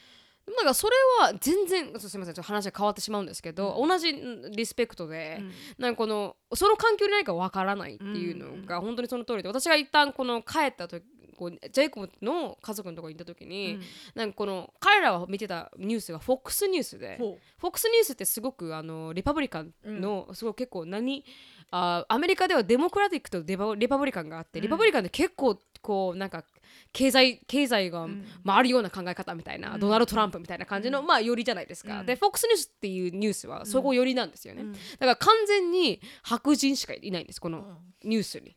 [0.46, 5.52] でもなんかそれは全然すみませんちょっと話が変わってしまうんですけど、同じうんリスペクトで、うん。
[5.78, 11.04] なんかこのその環境にないかわからないっていうのが本当にその通りで私が一旦この帰った時
[11.34, 13.78] こうジェイコブの家族のところに行った時に、
[14.14, 21.24] なんかこの彼らが見てたニュースが FOX ニュースでほ FOX ニュースってすごくあのリパブリカンの、すごい結構何
[21.70, 26.44] あアメリカではデモクラティックとデバリパブリカンがあって、リパブリカンって結構こうなんか
[26.92, 28.06] 経済経済が
[28.46, 34.64] 回るような考え方みたいな、ドナルド・トランプみたいな感じの、まあ寄りじゃないですか、で FOX ニュースっていうニュースはそこ寄りなんですよね、
[34.98, 38.56] だから完全に白人しかいないんですこのニュースに。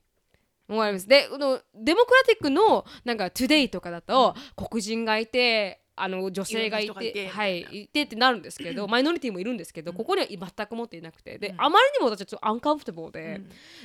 [0.69, 1.07] 思います。
[1.07, 11.37] でこのデモクラティックのなんか「Today」とかだと、黒人がいてあの女性がいいろんな人がいててはいいてってなるんですけどマイノリティもいるんですけど、ここには全く持っていなくて。
[11.37, 13.41] で、あまりにも私はちょっとアンカンフテボーで、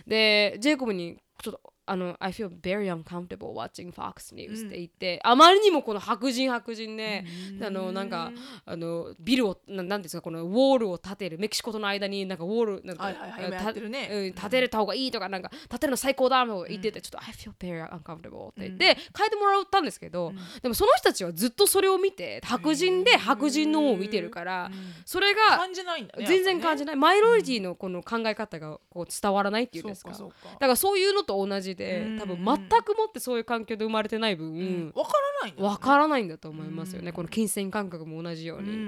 [0.07, 7.25] でジェイコブにちょっとあの I feel very uncomfortable watching Fox News って言って、あまりにもこの白人白人で、
[7.61, 8.31] あのなんか
[8.65, 14.09] あのビルをななんですかこのウォールを建てるメキシコとの間になんかウォールなんか、はいはいてるね。
[14.13, 14.33] うん。
[14.33, 24.71] 建てた方がいいとかなんか建てるの最高だと言ってて、ちょっと I feel very uncomfortable って言って、変えてもらったんですけど、でもその人たちはずっとそれを見て白人で白人のを見てるから、
[25.05, 26.27] それが感じないんだね。
[26.27, 26.95] 全然感じない。
[26.95, 30.13] ない、マイノリティのこの考え方がこう伝わらないっていうんですか。
[30.13, 30.19] だ
[30.61, 35.73] からそういうのと同じで、うん多分全くもってそういう環境で生まれてない分、わからないんだよね。
[35.73, 38.71] わからないんだと思いますよね、この金銭感覚も同じように。
[38.71, 38.87] うんうんうん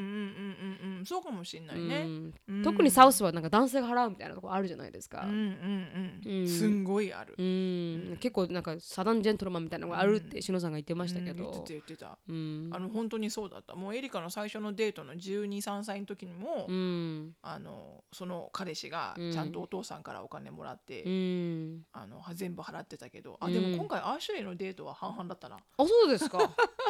[0.85, 1.05] うんうん。
[1.05, 2.35] そうかもしれないね、うん。
[2.49, 2.63] うん。
[2.63, 5.23] 特にサウスはなんか男性が払うみたいなところあるじゃないですか。
[5.23, 6.41] うんうんうん。
[6.41, 6.49] うん。
[6.49, 7.35] すんごいある。
[7.39, 8.17] うん。
[8.21, 11.45] 結構なんかサダンジェントルマンみたいなのがあるって篠さんが言ってましたけど。
[11.45, 11.53] うん。
[11.53, 12.19] 言ってた、言ってた。
[12.29, 12.71] うん。
[12.73, 13.75] あの本当にそうだった。
[13.75, 17.35] もうエリカの最初のデートの123歳の時にも、うん。
[17.43, 23.37] あのその彼氏がうんちゃんとお父さんからお金もらって、うん、あの全部払ってたけど。
[23.41, 23.53] あうん。
[23.53, 26.39] でも今回アーシュレイのデートは半々だったな、あそうですか。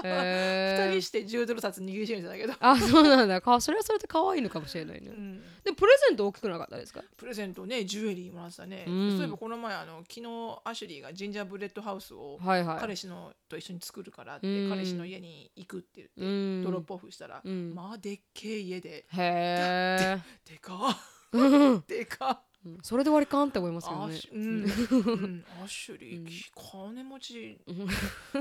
[0.02, 0.92] 二 へー。
[0.92, 3.40] 人して10ドル札握りしめてたけど、あそうなんだ。
[3.40, 5.08] かそれはそれで可愛いのかもしれないね。
[5.08, 5.42] うん。
[5.64, 7.02] でもプレゼント大きくなかったですか？
[7.16, 9.10] プレゼントねジュエリーもらってたね、うん。
[9.12, 12.78] そういえばこの前あの昨日アシュリーがジンジャーブレッドハウスをはいはい。
[12.78, 14.70] 彼氏のと一緒に作るからって、うん。
[14.70, 16.62] 彼氏の家に行くって言って、うん。
[16.64, 17.74] ドロップオフしたら、うん。
[17.74, 19.06] まあでっけえ家で。
[19.12, 20.96] へでか
[21.32, 21.80] え。
[21.86, 22.78] でかうん。
[22.82, 24.14] それで割り勘って思いますけどね。
[24.14, 24.28] アッシ。
[24.28, 24.42] ュ、うん。
[24.42, 25.44] うん。
[25.60, 27.58] アッシュリー、金持ち。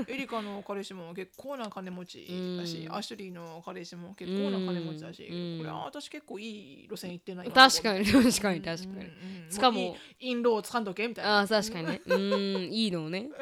[0.08, 2.26] エリカの彼氏も結構な金持ち
[2.58, 2.94] だし、うん。
[2.94, 5.58] アッシュリーの彼氏も結構な金持ちだし、うん。
[5.58, 8.04] これあ私結構いい路線行ってない確かに。
[8.04, 8.60] 確かに。
[8.60, 9.10] 確かに。
[9.50, 11.38] しかもういいインローを掴んどけみたいな。
[11.38, 12.00] ああ確かにね。
[12.06, 12.22] うん。
[12.72, 13.30] いいのをね。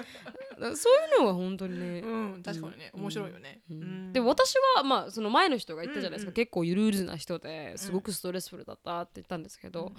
[0.58, 0.74] そうい
[1.18, 2.00] うのは本当にね。
[2.00, 2.42] うん。
[2.42, 3.60] 確かにね、面白いよね、
[4.12, 9.92] でも私はまあその前の人が言ったじゃないですか、結構ゆるゆるな人ですごくストレスフルだったって言ったんですけど、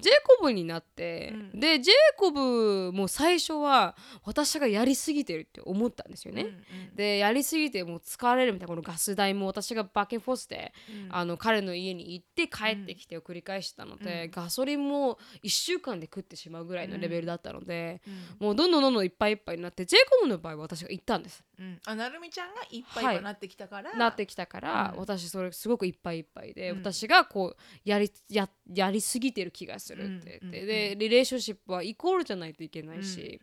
[0.00, 1.60] ジェイコブになって、うん。
[1.60, 6.42] でジェイコブも最初は私がやりすぎてるって思ったんですよね。
[6.42, 6.96] うんうん。
[6.96, 11.16] でやりすぎてもう疲れるみたいなこのガス代も私がバッケンフォースで、うん。
[11.16, 18.00] あの彼の家に行って帰ってきてを繰り返してたので、ガソリンも1週間で食ってしまうぐらいのレベルだったので、
[18.38, 21.42] もうどんどんどんどんいっぱいいっぱいになってジェイコブの場合は私が行ったんです。
[21.58, 21.80] うん。
[21.84, 23.06] あなるみちゃんがいっぱいい。
[23.06, 25.00] っぱいなってきたから、なってきたから、うん。
[25.00, 26.78] 私それすごくいっぱいいっぱいで、うん。
[26.78, 30.66] 私がこうやりややりすぎてる気がするって言って、うん。
[30.66, 33.40] でリレーションシップはイコールじゃないといけないし、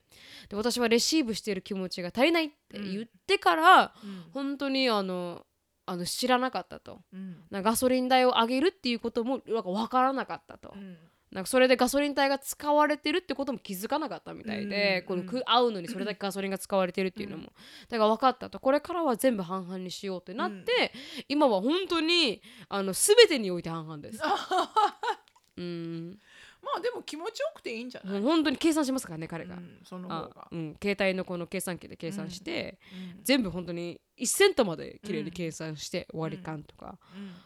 [0.49, 4.23] で私はレシーブしてる気持ちが足りないって言ってから、うん。
[4.33, 5.45] 本当にあの
[5.85, 7.01] あの知らなかったと。
[7.13, 7.43] うん。
[7.51, 10.97] なガソリン代を上げるっていうこともなんか分からなかったと、うん
[11.35, 17.51] なんかそれでガソリン代が使われてるってことも気づかなかったみたいで、うんこのく会うのにそれだけガソリンが使われてるっていうのも、
[17.89, 18.49] だから分かった。
[18.49, 20.93] とこれからは全部半々にしようってなって、
[21.27, 24.21] 今は本当にあの全てにおいて半々です。
[25.57, 26.19] うん、
[26.61, 29.55] まあでも気持ちよくていいんじゃない、本当に計算しますからね彼が。
[29.55, 32.79] うんその方あが、うん、携帯のこの計算機で計算して、
[33.17, 36.97] うん全部本当に1セントまで綺麗に計算して割り勘とか、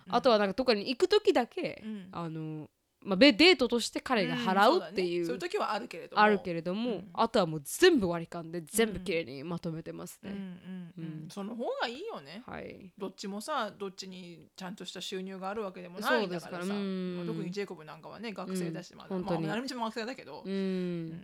[0.09, 2.09] あとはなんかどっかに行く時だけ、うん。
[2.11, 2.69] あの
[3.01, 6.21] まあ、べデートとして彼が払うっていう,、んそういう時はあるけれども。
[6.21, 7.09] あるけれども、うん。
[7.13, 12.43] あとはもう全部割り勘で全部綺麗にまとめてますね、うんうんその方がいいよね。
[12.45, 12.91] はい。
[12.97, 16.65] どっちもさどっちにちゃんとした収入があるわけでもないんだからさ。
[16.65, 19.09] 特にジェイコブなんかはね学生だし、まだ。
[19.09, 19.47] 本当に。
[19.47, 20.43] まあ成も学生だけど。
[20.45, 21.21] うん、うん。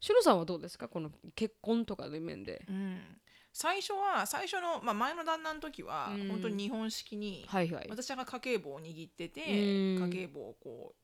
[0.00, 0.88] シロさんはどうですか？
[0.88, 2.66] この結婚とかの面で。
[2.68, 3.00] うん
[3.52, 6.28] 最初は最初の、まあ、前の旦那の時は、うん。
[6.28, 7.86] 本当に日本式に、はいはい。
[7.90, 10.02] 私が家計簿を握ってて、うん。
[10.04, 10.94] 家計簿をこ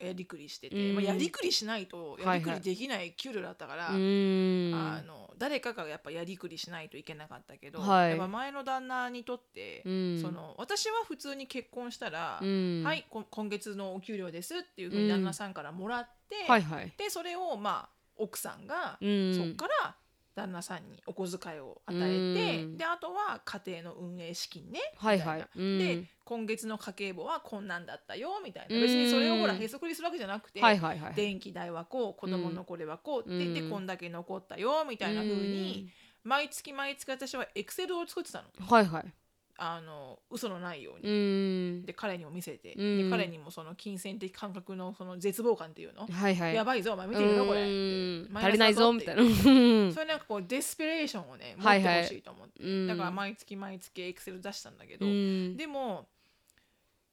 [0.00, 0.94] うやりくりしてて、うん。
[0.94, 4.74] まあ、やりくりしないとやりくりできない給料だったから、うーん。
[4.74, 8.10] あの誰かがやっぱやりくりしないといけなかったけど、はい。
[8.10, 10.18] やっぱ前の旦那にとって、うん。
[10.22, 12.82] その私は普通に結婚したら、うん。
[12.84, 16.92] はいこ今月のお給料ですっていうふうに旦那さんからもらって、はいはい。
[16.96, 19.34] でそれをまあ奥さんが、うん。
[19.34, 19.94] そっから
[20.38, 22.76] 旦那さんにお小遣いを与えて、うん。
[22.76, 25.46] であとは家庭の運営資金ねはいはい。
[25.56, 25.78] うん。
[25.78, 28.76] で今月の家計簿はこんなんだったよみたいな。
[28.76, 28.82] うん。
[28.82, 33.86] 別にそれをほらへそくりするわけじゃなくて、はいはいはい電気代はこう子供のこれはこうって、うんでこん。
[33.88, 35.90] だけ残ったよみたいな風に、
[36.22, 38.44] 毎月毎月私はエクセルを作ってたの。
[38.60, 39.04] うんはいはい
[39.60, 41.08] あの嘘のないように。
[41.08, 41.12] う
[41.82, 41.84] ん。
[41.84, 43.10] で彼にも見せて、うん。
[43.10, 46.54] で彼にもその金銭的感覚のその絶望感っていうの、はいはい。
[46.54, 47.62] やばいぞお前見てるのこれ。
[48.40, 49.22] 足りないぞみたいな。
[49.22, 52.86] それなんかこうデスペレーションをね持ってはいはいほしいと思って、うん。
[52.86, 55.56] だから毎月毎月エクセル出したんだけど、うん。
[55.56, 56.06] でも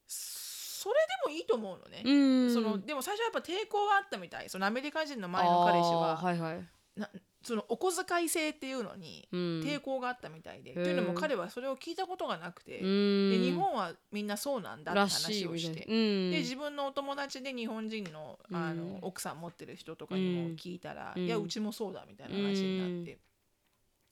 [0.07, 2.11] それでもいいと思うのね、う
[2.47, 2.53] ん。
[2.53, 4.49] そのでも最初はやっぱ抵抗があったみたい。
[4.49, 6.11] そのアメリカ人の前の彼氏は。
[6.11, 6.63] あーはいはい。
[6.95, 7.09] な
[7.45, 9.39] そのお小遣い制っていうのにうん。
[9.61, 13.29] 抵抗があったみたいで、うんというのも彼はそれを聞いたことがなくて、うん。
[13.29, 15.85] で日本はみんなそうなんだって話をして。
[15.85, 16.31] うん。
[16.31, 21.25] で自分のお友達で日本人のあの、うん奥さん持ってる人とかにも聞いたら、うん。
[21.25, 23.19] いやうちもそうだみたいな話になって、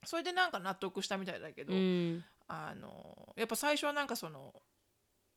[0.05, 2.23] それでなんか納得したみたいだけど、うん。
[2.47, 4.53] あのやっぱ最初はなんかその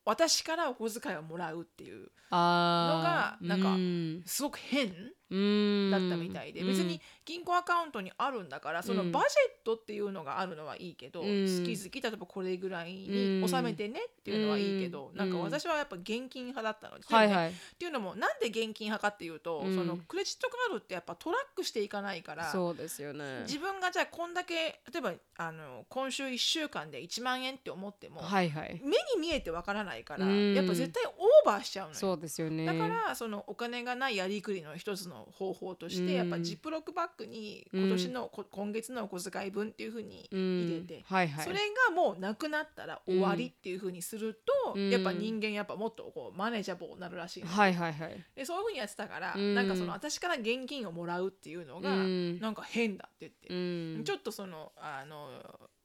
[0.05, 4.23] 私からお小遣いをもらうっていうのがなんかうん。
[4.27, 4.93] すごく変
[5.31, 5.91] うん。
[5.91, 9.13] だったみたいで、別に銀行アカウントにあるんだからそのうん。
[9.13, 11.47] バジェットっていうのがあるのはいいけど、うん。
[11.47, 15.19] 月々例えばこれぐらいに納めてねっていうのはいいけど、うん。
[15.19, 16.99] なんか私はやっぱ現金派だったの。
[16.99, 17.51] で、はいはい。
[17.51, 19.75] っていうのもなんで現金派かっていうと、うん。
[19.75, 23.43] そのクレジットカードってやっぱトラックしていかないからそうですよね。
[23.43, 28.81] 自分がじゃあこんだけ例えばあの今週1週間で1万円って思っても、はいはい。
[28.83, 30.55] 目に見えてわからないから、うん。
[30.55, 31.99] やっぱ絶対オーバーしちゃうのよ。
[31.99, 32.67] そうですよね。
[32.67, 36.13] だからそのお金がないやりくりの一つの方法として、うん。
[36.13, 40.65] やっぱジップロックバッグに今年の、こ今月のお小遣い分っていうふうにうん。
[40.65, 41.45] 入れて、はいはい。
[41.45, 41.57] それ
[41.89, 44.91] がもうなくなったら終わりっていうふうにすると、うん。
[44.91, 48.25] やっぱ人間やっぱもっとこうマネージャブルになるらしいの、はいはいはい。
[48.35, 52.41] でそういうふうにやってたから、うんなんかその私から現金をもらうっていうのが、うん。
[52.41, 54.05] なんか変だって言って、うん。
[54.05, 55.29] ちょっとそのあの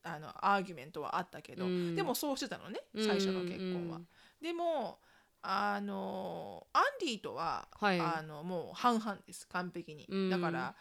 [0.04, 1.96] あのアーギュメントはあったけど、うん。
[1.96, 4.02] でもそうしてたのね最初の結婚は。
[4.41, 5.00] でも
[5.44, 8.00] あのアンディとは、はい。
[8.00, 10.30] あのもう半々です完璧に、うん。
[10.30, 10.76] だから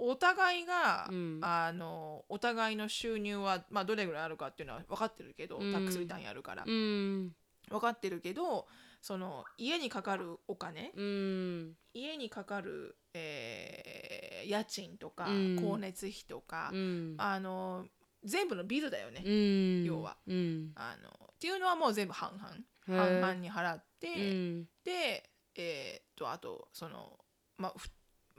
[0.00, 1.40] お互いが、うん。
[1.42, 5.72] あのお互いの収入は、まあ、どれぐらいあるかっていうのは分かってるけど、うん。
[5.72, 7.32] タックスリターンやるから、うん。
[7.68, 8.66] 分かってるけど
[9.00, 11.76] その家にかかるお金うん。
[11.94, 15.56] 家にかかる、えー家賃とか、うん。
[15.56, 17.14] 光熱費とか、うん。
[17.18, 17.86] あの
[18.24, 19.84] 全部のビルだよね、うん。
[19.84, 20.16] 要は。
[20.26, 20.72] うん。
[20.74, 22.98] あのっていうのはもう全部半々。
[22.98, 24.64] 半々に払って、うん。
[24.82, 27.18] でえーっとあとその、
[27.58, 27.90] まあ、ふ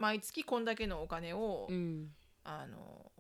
[0.02, 2.08] 毎月こんだけのお金を、うん。
[2.44, 3.12] あの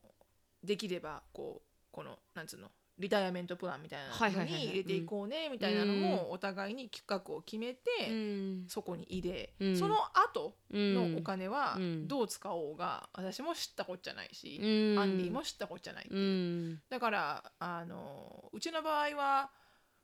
[0.63, 8.65] できればこうこのなんつうのリタイアメントプランみたいなのに入れていこうねみたいなのもお互いに企画を決めて、うん。
[8.67, 9.77] そこに入れ、うん。
[9.77, 12.07] その後のお金はうん。
[12.07, 14.99] どう使おうが私も知ったこっちゃないし、うん。
[14.99, 16.25] アンディも知ったこっちゃないってういう、
[16.73, 16.81] ん。
[16.89, 19.51] だからあのうちの場合は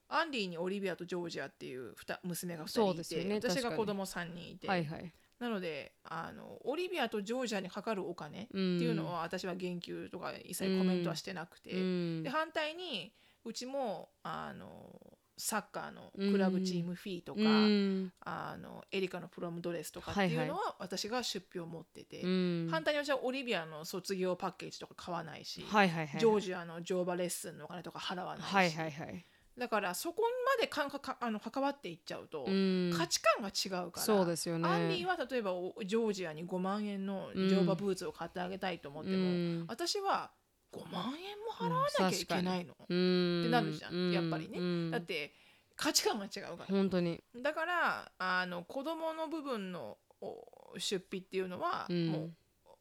[0.09, 12.23] アンディにオリビアとジョージアっていうふた娘が2人いて、そうですよね私が子供3人いて、はいはいなのであのオリビアとジョージアにかかるお金ってていうのは私は言及とか一切コメントはしてなくて、うん。
[12.23, 13.11] で反対に
[13.45, 14.99] うちもあの
[15.39, 18.11] サッカーのクラブチームフィーとか、うん。
[18.21, 22.67] あのエリカのプロムドレスとかっていうのは私が出費を持ってて、うん。
[22.71, 26.19] 反対に私はオリビアの卒業パッケージとか買わないし、はいはいはい。
[26.19, 29.25] ジョージアの乗馬レッスンのお金とか払わないし、はいはいはい
[29.57, 32.91] だからそこまでかんかかあの関わっていっちゃうと、うん。
[32.95, 34.69] 価値観が違うからそうですよね。
[34.69, 39.65] アンディは例えばおジョージアに5万円の乗馬ブーツを買ってあげたいと思っても、うん。
[39.67, 40.31] 私は
[40.71, 43.41] 5万円も払わなきゃいけないの、うん。
[43.41, 44.59] ってなるじゃんうやっぱりね。
[44.59, 44.91] うん。
[44.91, 45.33] だって
[45.75, 47.23] 価値観が違うから、本当に。
[47.41, 50.45] だからあの子供の部分のお
[50.77, 52.07] 出費っていうのは、うん。
[52.07, 52.31] もう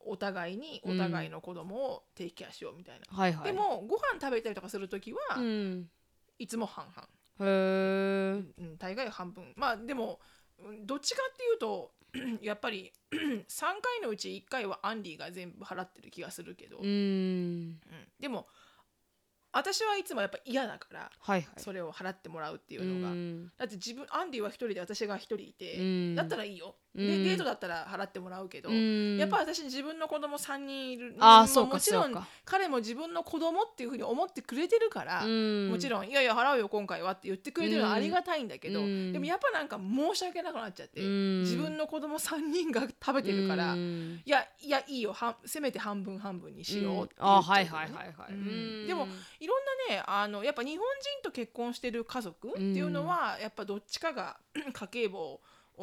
[0.09, 3.45] お互いにお互いの子供をテイクケアしようみたいな、はいはい。
[3.47, 5.87] でもご飯食べたりとかする時は、うん
[6.39, 7.09] いつも半々、
[7.41, 9.53] へえうん、大概半分。
[9.57, 10.21] まあでも
[10.59, 11.93] うんどっちかっていうと
[12.43, 13.45] やっぱり 3
[13.83, 16.87] 回のうち1回はアンディが全部払ってる気がするけど、うん。
[16.87, 17.79] うん。
[18.19, 18.47] でも
[19.53, 21.61] ア私はいつもやっぱ嫌だからはいはい。
[21.61, 23.47] それを払ってもらうっていうのが、ん。
[23.57, 26.15] だって自分アンディは一人で私が一人いて、うん。
[26.15, 29.17] だったらいいよ、うんでデートだったら払ってもらうけど、うん。
[29.19, 32.27] やっぱ私自分の子供3人いるもあーそうかもちろんか。
[32.45, 35.69] 彼も自分の子供っていうふうに思ってくれてるから、うん。
[35.69, 39.13] もちろん「いやいや払うよ今回は」って言ってくれてるのはありがたいんだけど、うん。
[39.13, 41.41] でもやっぱなんか申し訳なくなっちゃって、うん。
[41.41, 44.23] 自分の子供3人が食べてるから、いうん。
[44.25, 48.39] やいやいいよはせめて半分半分にしようって言っちゃあうのねはいはいはいはい、うん。
[48.39, 48.41] う
[48.85, 48.87] ん。
[48.87, 49.07] でも
[49.41, 54.39] いろんなねあのやっぱ日本人と結婚してる家族っていうのは、やっぱどっちかが
[54.73, 55.41] 家計簿を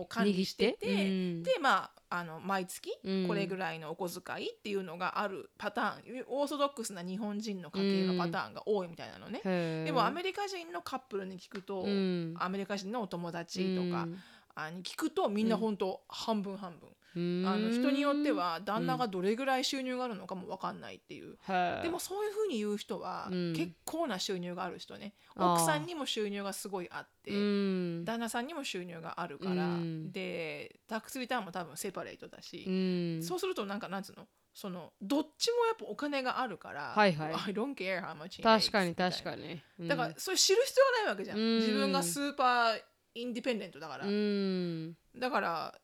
[0.07, 1.43] 管理してて、うん。
[1.43, 3.27] でまああの毎月うん。
[3.27, 6.25] これぐらいのお小遣いっていうのがあるパターン。
[6.27, 9.41] オーソドックスな日本人の家計のパターンが多いみたいなのね。
[9.43, 9.85] へー。
[9.85, 12.33] でもアメリカ人のカップルに聞くと、うん。
[12.37, 14.19] アメリカ人のお友達とかうん。
[14.55, 21.38] あに聞くとみんな本当半分半分、うんあの人によっては旦那がどれぐらい収入があるのかも分かんないっていう。
[21.47, 23.53] へーでもそういうふうに言う人はうん。
[23.53, 25.53] 結構な収入がある人ね、あー。
[25.53, 28.05] 奥さんにも収入がすごいあって、うん。
[28.05, 30.11] 旦那さんにも収入があるから、うん。
[30.11, 33.24] でタックスリターンも多分セパレートだし、うん。
[33.24, 34.28] そうするとなんかなんつうの？
[34.55, 37.34] そのどっちもやっぱお金があるから、はいはい。
[37.47, 39.88] I don't care how much 確かに確かに、うん。
[39.88, 41.59] だからそれ知る必要がないわけじゃん、うん。
[41.59, 42.82] 自分がスーパー
[43.16, 44.93] インディペンデントだから、うん。
[45.18, 45.80] だからそ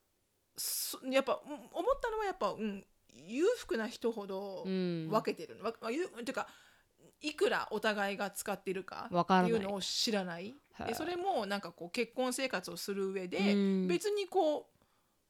[1.12, 2.84] やっぱうん思ったのはやっぱ、うん、
[3.28, 5.10] 裕福な人ほどうん。
[5.10, 6.48] 分けてるの、わまあ、ゆていうか
[7.22, 10.56] いくらお互いが使ってるかっていうのを知らない。
[10.88, 13.88] でそれもなんかこう結婚生活をする上で、うん。
[13.88, 14.70] 別にこ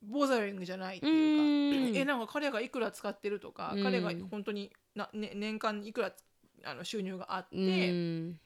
[0.01, 1.97] うボザリングじゃないっていうか、うん。
[1.97, 3.83] えなんか彼がいくら使ってるとか、うん。
[3.83, 6.11] 彼が本当にな、ね、年間いくら
[6.63, 7.59] あの収入があって、う
[7.93, 8.39] ん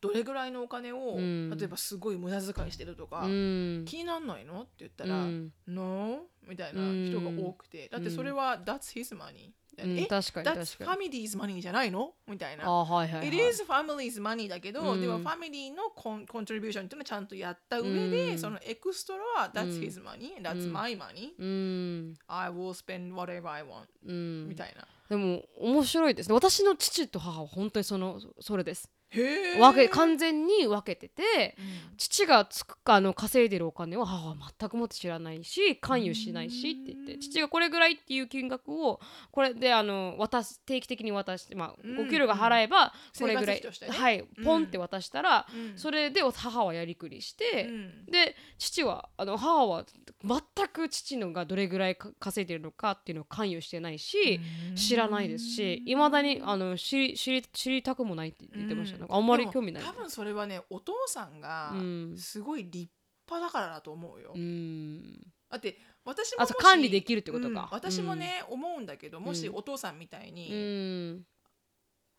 [0.00, 1.50] どれぐらいのお金を、うん。
[1.50, 3.84] 例えばすごい無駄遣いしてるとか、うん。
[3.86, 4.62] 気になんないの？
[4.62, 5.52] って言ったら、うん。
[5.66, 6.26] No?
[6.48, 9.50] みたいな人が多くて、だってそれは、That's his money
[9.82, 12.12] うん確かに That's family's money じゃないの？
[12.28, 12.66] みたいな。
[12.66, 13.28] あはいはいはい。
[13.28, 15.00] It is family's money だけど、うん。
[15.00, 18.38] でもファミリーのコンコントリビューションっていうのはちゃんとやった上で、うん。
[18.38, 19.80] そのエクストラは That's うん。
[19.80, 20.72] his money、That's うん。
[20.72, 22.14] my money、うん。
[22.26, 24.48] I will spend whatever I want、うん。
[24.48, 24.86] みたいな。
[25.08, 26.34] でも面白いですね。
[26.34, 28.90] 私の父と母は本当にそのそれです。
[29.12, 31.96] 分け完全に分けててうん。
[31.96, 37.20] 父がつくあの稼いでるお金を母は全くもって知らないし関与しないしって言ってうん。
[37.20, 39.00] 父がこれぐらいっていう金額を
[39.32, 44.44] これであの渡す定期的に渡して、まあうんお給料が払えばこれぐらい、ねはいうん。
[44.44, 45.78] ポンって渡したら、うん。
[45.78, 48.06] それで母はやりくりして、うん。
[48.06, 49.84] で父はあの母は
[50.22, 54.40] 全く父のがどれぐらいか稼いでるのかっていうのを関与してないし、
[54.76, 59.82] 知らないですしいまだにあの知り知り知りたくもないって言ってました、うんなんかあんまり興味ない。
[59.82, 62.16] 多分それはねお父さんがうん。
[62.16, 62.90] すごい立
[63.28, 65.02] 派だからだと思うよ、うん。
[65.48, 71.26] だって私も管理できるってことか、うん私もね、思うんだけどもしお父さんみたいに、うん。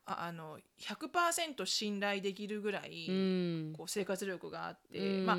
[0.04, 3.72] ああの100%信頼できるぐらい、うん。
[3.76, 5.26] こう生活力があって、うん。
[5.26, 5.36] まあ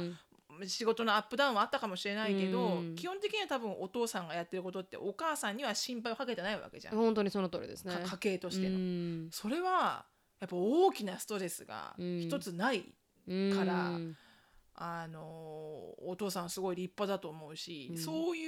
[0.67, 2.95] 仕事のアップダウンはあったかもしれないけど、うん。
[2.95, 7.93] 基本的には多分お父さんがやってることってお母さんには心配をかけてないわけじゃん、本当にその通りですね。
[7.95, 9.29] か家計としての、うん。
[9.31, 10.05] それは
[10.43, 12.19] やっぱ大きなストレスがうん。
[12.19, 12.93] 一つない、
[13.27, 13.55] うん。
[13.55, 13.91] から
[14.75, 15.21] あの
[16.05, 17.97] お父さんすごい立派だと思うし、うん。
[17.97, 18.45] そうい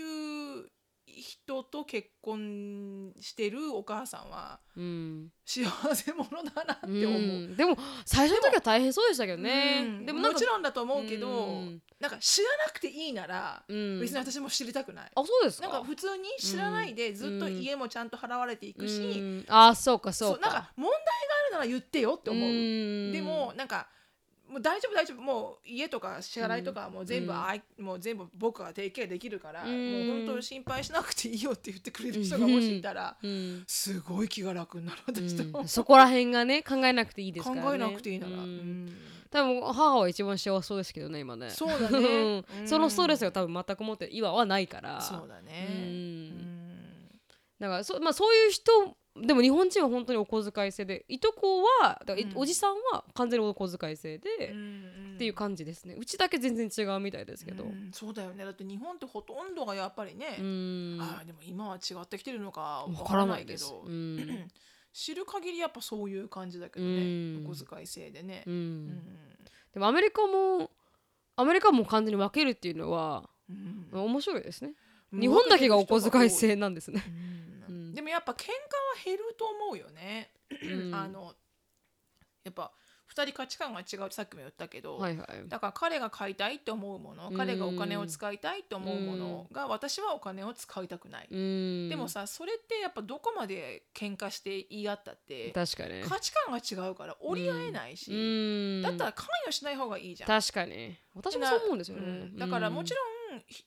[0.61, 0.65] う
[1.07, 5.31] 人と結婚してるお母さんはうん。
[5.45, 5.63] 幸
[5.95, 7.21] せ者だなってう思う。
[7.21, 7.55] ん。
[7.55, 9.83] でも最初の時は大変そうでしたけどね。
[9.85, 10.05] うん。
[10.05, 11.81] でももちろんだと思うけど、うん。
[11.99, 13.99] なんか知らなくていいなら、うん。
[14.01, 15.11] 別に私も知りたくない。
[15.15, 15.69] あそうですか？
[15.69, 19.45] なんか普通に知らないでずっと家もちゃんと払われていくし、うん。
[19.47, 20.41] あそうかそうか。
[20.41, 22.49] なんか問題があるなら言ってよって思う。
[22.49, 23.11] ん。
[23.11, 23.87] でもなんか
[24.49, 25.21] もう大丈夫大丈夫。
[25.21, 27.45] もう家とか支払いとかもう全部、うん。
[27.45, 30.07] あいもう全部僕が提携できるから、うん。
[30.07, 33.63] もう本当心配しなくていいよって言ってくれる人がもしいたら、うん。
[33.67, 35.63] すごい気が楽になる私と、う。
[35.63, 35.67] ん。
[35.67, 37.67] そこら辺がね考えなくていいですからね。
[37.67, 38.33] 考えなくていいなら、
[39.31, 41.49] 多分母は一番幸せそうですけどね今ね。
[41.49, 42.43] そうだね。
[42.59, 42.67] うん。
[42.67, 45.01] そのストレスが多分全く持って今はないから。
[45.01, 45.75] そうだね、うん。
[45.75, 46.75] うん。
[47.59, 52.37] だからそ,、まあ、そういう人でも日本人は本当にお小遣い制でいとこはだからいうん。
[52.37, 55.95] おじさんは完全にお小遣い制で、うんっていう感じですね。
[55.97, 58.43] うちだけ全然違うみたいですけど、うんそうだよね。
[58.43, 60.97] だって日本ってほとんどがやっぱりね、うん。
[60.99, 64.51] あーでも今は違ってきてるのかわかららなけどないいです、うん。
[64.91, 67.45] 知る限りやっぱそういう感じだけどね、うん。
[67.47, 68.43] お小遣い制でね。
[68.45, 68.53] う、ん。
[68.53, 69.03] うん。
[69.73, 70.69] でもアメリカも
[71.37, 73.87] アメリカも完全に分けるっていうのはうん。
[73.93, 74.73] 面白いですね。
[75.13, 77.44] 日本だけがお小遣い制なんですね、うんうん
[77.95, 78.51] でもやっぱ喧嘩は
[79.03, 80.31] 減ると思うよね、
[80.61, 80.93] うん。
[80.93, 81.33] あの
[82.43, 82.71] やっぱ
[83.15, 85.47] 2人価値観が違うってさっきも言ったけど、はいはい。
[85.47, 87.37] だから彼が買いたいって思うものうん。
[87.37, 91.89] 彼がお金を使いたいって思うものが私はお金を使いたくない、うん。
[91.89, 96.01] でもさそれってやっぱどこまで喧嘩して言い合ったって確かに。
[96.03, 98.81] 価値観が違うから折り合えないし、うん。
[98.81, 100.27] だったら関与しない方がいいじゃん。
[100.27, 100.97] 確かに。
[101.13, 102.37] 私もそう思うんですよね、うん。
[102.37, 103.63] だからもちろん、ひ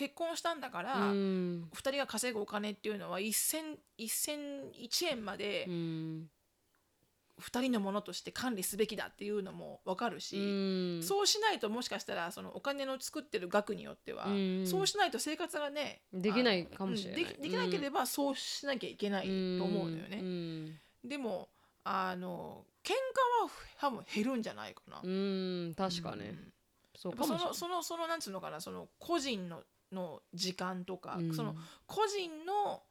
[0.00, 1.68] 結婚したんだから、うん。
[1.74, 6.30] 2人が稼ぐお金っていうのは1000 1001円までうん。
[7.38, 10.40] 2人のものとして管理すべきだっていうのも分かるし、う
[11.00, 11.02] ん。
[11.02, 14.66] そうしないともしかしたらそのお金の作ってる額によっては、うん。
[14.66, 17.22] そうしないと生活がねできないかもしれない。
[17.22, 20.20] うんできなければそうしなきゃいけないと思うのよね。
[20.22, 20.78] うん。
[21.04, 21.50] でも
[21.84, 22.94] あの喧嘩
[23.44, 25.00] は多分減るんじゃないかな。
[25.02, 25.74] うん。
[25.76, 26.52] 確かに、うん。
[26.96, 29.62] そのそのそのなんつうのかなその個人の
[29.92, 31.34] の時間とか、うん。
[31.34, 31.54] その
[31.86, 32.82] 個人の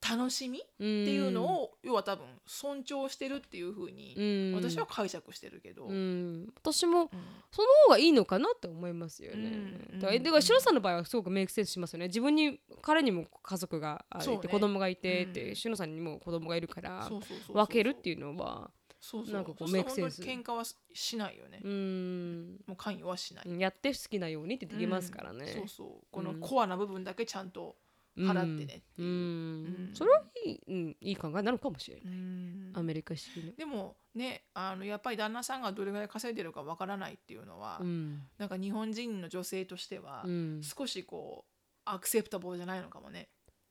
[0.00, 4.22] 楽しみっってていうのを、要は多分尊重してるっていうふうにう
[4.52, 4.54] ん。
[4.54, 7.08] 私は解釈してるけど、うん、私もうん。
[7.50, 9.50] その方がいいのかなって思いますよね。
[9.92, 10.00] うん。
[10.00, 12.06] だからシロさんの場合はすごくメイクセンスしますよね。
[12.06, 15.56] 自分に彼にも家族がいて、子供がいてって、うん。
[15.56, 17.10] シロさんにも子供がいるから
[17.52, 18.70] 分けるっていうのは
[19.00, 19.34] そうそう。
[19.34, 22.60] なんかこうメイクセンス喧嘩はしないよね、うん。
[22.66, 25.46] もう関与はしない、やって好きなようにってできますからね。
[25.56, 26.06] そうそう。
[26.10, 27.76] このうんコアな部分だけちゃんと
[28.16, 29.02] 払ってねってう。
[29.02, 29.90] ん、うん。
[29.94, 32.04] それはいい,、うん、いい考えなのかもしれない。
[32.04, 32.72] うん。
[32.74, 33.52] アメリカ式の。
[33.56, 38.22] でもねあのやっぱり旦那さんがどれぐらい稼いでるかわからないっていうのは、うん。
[38.38, 41.50] なんか日本人の女性としては、うん、少しこう
[41.86, 43.28] アクセプタボーじゃないのかもね、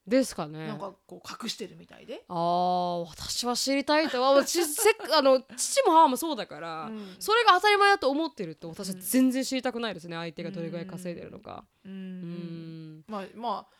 [0.07, 0.67] ですかね。
[0.67, 4.31] なんかこう隠してるみたいで、ああ私は知りたいとは。
[4.45, 7.15] 私せっあの父も母もそうだから、うん。
[7.19, 10.15] それが当たり前だと思ってると私は全然知りたくないですね。
[10.15, 11.65] 相手がどれぐらい稼いでるのか。
[11.85, 11.91] うん。
[11.91, 13.79] うんまあまあ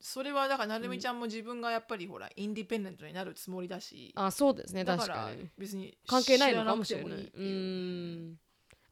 [0.00, 7.42] それはだからなるみちゃんも自分がやっぱりほらインディペンデントになるつもりだし、あそうですねだか確からに別に関係ないのかもしれないう。
[7.42, 8.38] ん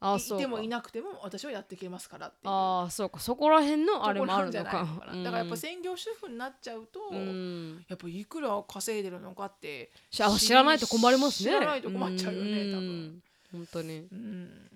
[0.05, 0.43] あそうか。
[0.43, 2.41] いてもいなくても私はやっていけますからっていう。
[2.45, 3.19] あそうか。
[3.19, 4.73] そこら辺のあれもあるのか。
[4.73, 5.23] ないのかな。
[5.23, 7.85] だからやっぱ専業主婦になっちゃうと、うん。
[7.87, 10.21] やっぱいくら稼いでるのかって知
[10.53, 11.51] らないと困りますね。
[11.51, 12.79] 知らないと困っちゃうよね多分。
[12.79, 13.23] うん
[13.53, 13.99] 本当に。
[14.11, 14.69] うん。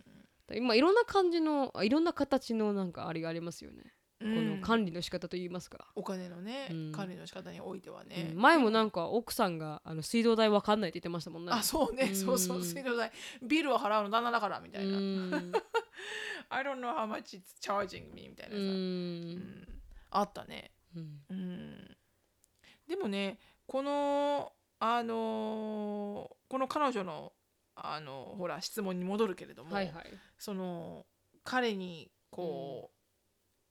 [0.53, 3.83] 今いろんな感じのあいろんな形のなんかあれがありますよね。
[4.25, 5.87] の管理の仕方といいますか。
[5.95, 6.91] お金のね、うん。
[6.91, 8.41] 管理の仕方においてはね、うん。
[8.41, 11.51] 前もなんか奥さんがあの水道代わかんないって言ってましたもんね。
[11.51, 12.15] あそうね、うん。
[12.15, 12.63] そうそう。
[12.63, 13.11] 水道代。
[13.43, 15.51] ビルを払うの旦那だからみたいな、うん。
[16.49, 19.31] I don't know how much it's charging me みたいなさ、ううん。
[19.35, 19.67] ん
[20.11, 20.71] あったね。
[20.95, 21.19] うん。
[21.29, 21.97] うん。
[22.87, 23.37] でもね
[23.67, 27.33] このあのーこの彼女の
[27.75, 30.05] あのほら質問に戻るけれども、はいはい。
[30.39, 31.05] その
[31.43, 32.96] 彼にこう、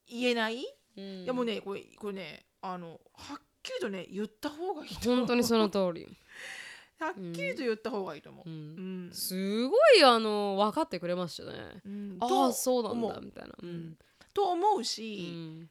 [0.09, 0.65] 言えない、
[0.97, 1.25] うん。
[1.25, 6.07] いやもうねこれこれねあのはっきりとね言った方がいい本当にその通り。
[6.99, 9.09] はっきりと言った方がいいと思う、ううん。
[9.09, 9.13] ん。
[9.13, 11.83] すごいあの分かってくれましたね。
[11.85, 12.19] うん。
[12.21, 13.55] あとあそうなんだみたいな。
[13.63, 13.99] うん。
[14.33, 15.71] と思ううし、ん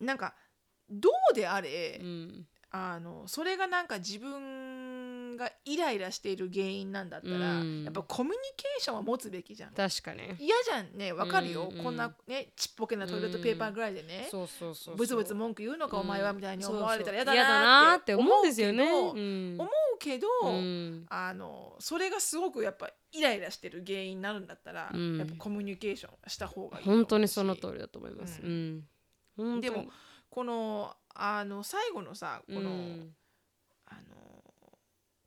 [0.00, 0.34] なんか
[0.90, 2.48] どうであれ、うん。
[2.70, 7.84] あのそれがなんか自分がイライラしている原因なんだったら、うん。
[7.84, 9.72] やっぱコミュニケーションは持つべきじゃん。
[9.72, 10.22] 確かに。
[10.38, 11.12] 嫌じゃんね。
[11.12, 14.96] わかるよ、うんこんなねちっぽけなトイレットペーパーぐらいでね、そうそうそう。
[14.96, 18.90] ブツブツ文句言うのか、うんお前はみたいに思われたら嫌だなーって思うんですよね。
[18.92, 19.68] 思う
[19.98, 20.26] けど
[21.08, 25.18] あのそれがすごくやっぱイライラしてる原因になるんだったら、うん。
[25.18, 28.40] やっぱコミュニケーションした方がいい本当にその通りだと思います。
[28.42, 29.86] でも
[30.30, 33.14] このあの最後のさこの、うん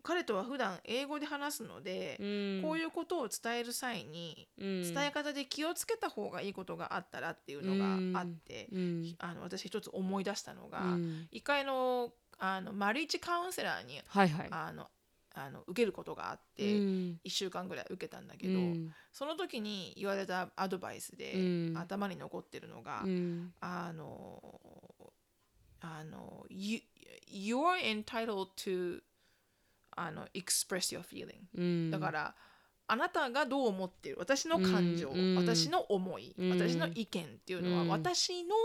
[0.07, 2.61] 彼とは普段英語で話すので、うん。
[2.63, 4.81] こういうことを伝える際に、うん。
[4.93, 7.75] 伝え方で気をつけた方がいいことがあったらっていうの
[8.13, 9.15] があって、うん。
[9.19, 11.27] あの私一つ思い出したのが、うん。
[11.29, 14.47] 一回のあのマリッジカウンセラーにはいはい。
[14.49, 14.87] あの
[15.33, 17.19] あの受けることがあって、うん。
[17.25, 18.93] 1週間ぐらい受けたんだけど、うん。
[19.11, 21.77] その時に言われたアドバイスで、うん。
[21.77, 23.51] 頭に残ってるのが、うん。
[23.59, 24.41] あの
[25.81, 26.79] あの you,
[27.29, 29.01] You're entitled to
[29.97, 31.91] あの express your feeling、うん。
[31.91, 32.35] だから
[32.87, 36.49] あなたがどう思ってる私の感情、うん私の思い、うん。
[36.51, 37.89] 私の意見っていうのはうん。
[37.89, 38.55] 私の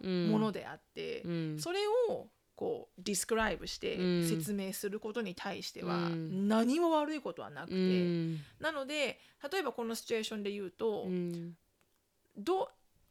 [0.00, 1.58] うんものであって、うん。
[1.58, 4.28] それをこうディスクライブしてうん。
[4.28, 6.48] 説明することに対してはうん。
[6.48, 8.40] 何も悪いことはなくて、うん。
[8.60, 9.18] なので
[9.52, 11.54] 例えばこのシチュエーションで言うと、うん。
[12.38, 12.68] どう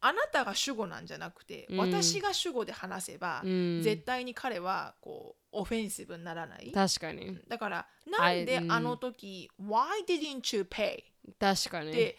[0.08, 1.80] あなたが主語なんじゃなくて、うん。
[1.80, 3.82] 私が主語で話せば、うん。
[3.82, 6.72] 絶対に彼はこうオフェンシブにならない。
[6.72, 7.40] 確かに。
[7.48, 8.72] だからなんでうん。
[8.72, 11.04] あの時、Why didn't you pay?
[11.40, 11.90] 確かに。
[11.90, 12.18] って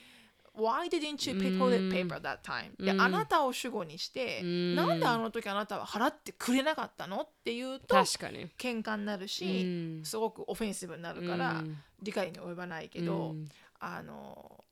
[0.57, 2.85] Why didn't you pick toilet paper that time?
[2.85, 3.01] で、うん。
[3.01, 4.75] あなたを主語にして、うん。
[4.75, 8.49] なんであの時あなたは払ってくれなかったのっていうと確かに。
[8.59, 10.05] 喧嘩になるし、うん。
[10.05, 11.77] すごくオフェンシブになるから、うん。
[12.03, 13.49] 理解に及ばないけど、うん。
[13.79, 14.65] あの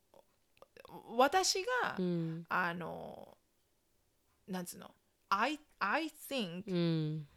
[1.17, 2.45] 私が、うん。
[2.49, 3.37] あの
[4.47, 4.91] なんつうの
[5.29, 7.27] ？I, I think うん。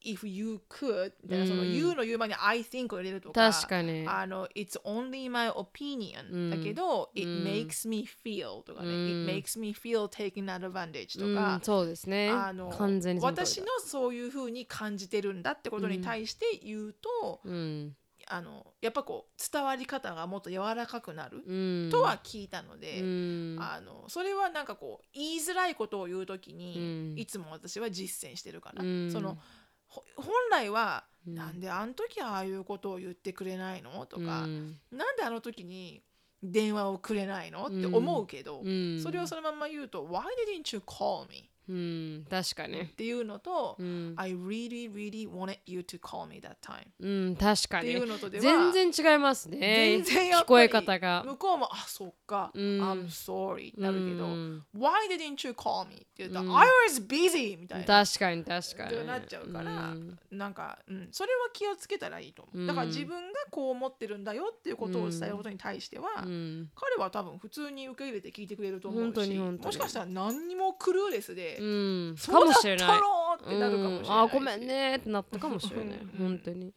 [0.00, 1.72] if you could みたいなそのうん。
[1.74, 4.06] you の言う前に I think を入れるとか確かに。
[4.06, 6.50] あの It's only my opinion、うん。
[6.50, 7.44] だけど It うん。
[7.44, 9.26] makes me feel とかね、うん。
[9.26, 11.34] It makes me feel taken advantage とうん。
[11.34, 12.30] か、そうですね。
[12.30, 17.96] あの完全に私のそういうふうに感じてるんだってことに対して言うと、うん
[18.30, 21.90] あのやっぱこう伝わり方がもっと柔らかくなるうん。
[21.90, 23.56] とは聞いたので、うん。
[23.60, 26.80] あのそれはなんかこう言いづらいことを言うときに、う
[27.16, 27.18] ん。
[27.18, 29.10] いつも私は実践してるから、うん。
[29.10, 29.38] その
[29.86, 31.34] ほ本来は、うん。
[31.34, 34.76] なんであの時ああいうことを言ってくれないのとか、うん。
[34.92, 36.02] なんであの時に
[36.42, 39.00] 電話をくれないのって思うけど、うん。
[39.02, 42.80] それをそのまま言うと「Why didn't you call me?」うん確かに。
[42.80, 44.14] っていうのと、うん。
[44.16, 48.42] I really really wanted you to call me that time うん確かってにいうのとでは
[48.72, 49.58] 全然違いますね。
[49.58, 51.22] 全然聞こえ方が。
[51.24, 52.62] 向こうも「あそっか、うん。
[52.82, 54.64] I'm sorry」ってなるけど「うん。
[54.76, 56.56] Why didn't you call me?」って言うと「うん。
[56.56, 58.04] I was busy」みたいな。
[58.04, 58.96] 確かに確かに。
[58.96, 60.18] ってなっちゃうから、うん。
[60.30, 62.66] なんか、うん、それは気をつけたらいいと思う、うん。
[62.66, 66.70] だから自分がこう思ってるんだよっていうことを伝えることに対しては、うん。
[66.74, 69.66] 彼は多分普通に受け入れて聞いてくれると思うしに本当に。
[69.66, 72.16] もしかしたら何にもクルーレスで、うん。
[72.16, 75.98] かもしれないってなるかもしれないし、うんあごめんねってなったかもしれない。
[75.98, 76.08] うん。
[76.18, 76.74] 本当に。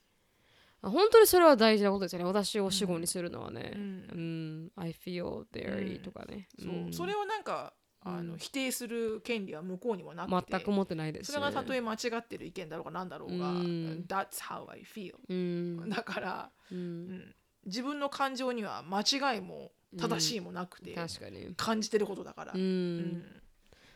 [0.84, 2.26] あ本当にそれは大事なことですよね。
[2.26, 3.74] 私を主語にするのはね。
[3.76, 4.66] ううん。
[4.66, 4.72] ん。
[4.76, 6.02] I feel very うん。
[6.02, 6.48] とかね。
[6.60, 6.74] そう。
[6.74, 6.94] うん。
[6.94, 7.74] それをなんか
[8.04, 11.32] あの、うん否定する権利は向こうにもなくて全く持ってないです。
[11.32, 14.06] それがたとええ間違ってる意見だろうが何だろうが、うん。
[14.08, 15.90] That's how I feel うん。
[15.90, 17.10] だから、ううん。
[17.12, 17.36] ん
[17.68, 21.54] 自分の感情には間違いも正しいもなくて、確かに。
[21.56, 23.24] 感じてることだから、ううんん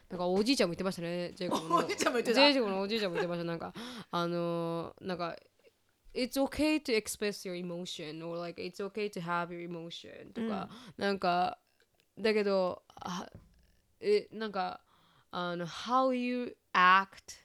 [0.10, 1.76] なんかおじいちゃんも言ってましたねジェイコブの。
[1.78, 2.52] おじいちゃんも言ってた？
[2.52, 3.44] ジェイコブのおじいちゃんも言ってました。
[3.44, 3.74] なんか
[4.12, 5.36] あのーなんか
[6.14, 11.60] It's okay to express your emotion or like it's okay to have your emotion とか、なんか
[12.18, 13.28] だけどあ
[14.00, 14.80] えなんか
[15.32, 17.44] あの how you act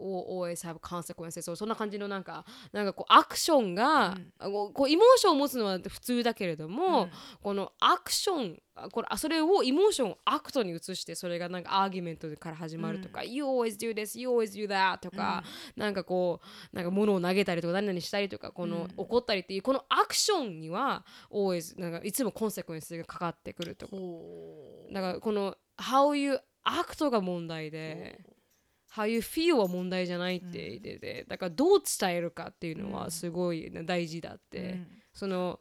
[0.00, 1.42] always have consequences.
[1.42, 4.32] そうそんな感じのなんかなんかこうアクションが、うん。
[4.38, 7.10] あこうこう emotion を持つのは普通だけれども、うん。
[7.42, 15.44] このアクションあこれあそれを emotion を act に移してそれがなんか argument から始まるとか、You always do this, you always do that とか、
[15.76, 16.40] なんかこ
[16.72, 18.88] うなんか物を投げたりとか何々したりとかこの、うん。
[18.96, 23.96] 怒ったりっていうこのアクションには always なんかいつもコンセクエンスがかかってくるとか。
[24.92, 28.20] だからこの How you act が問題で
[29.00, 34.86] How you feel は問題じゃないって言ってて、だからどう伝えるかっていうのはすごい大事だって、うん。
[35.14, 35.60] その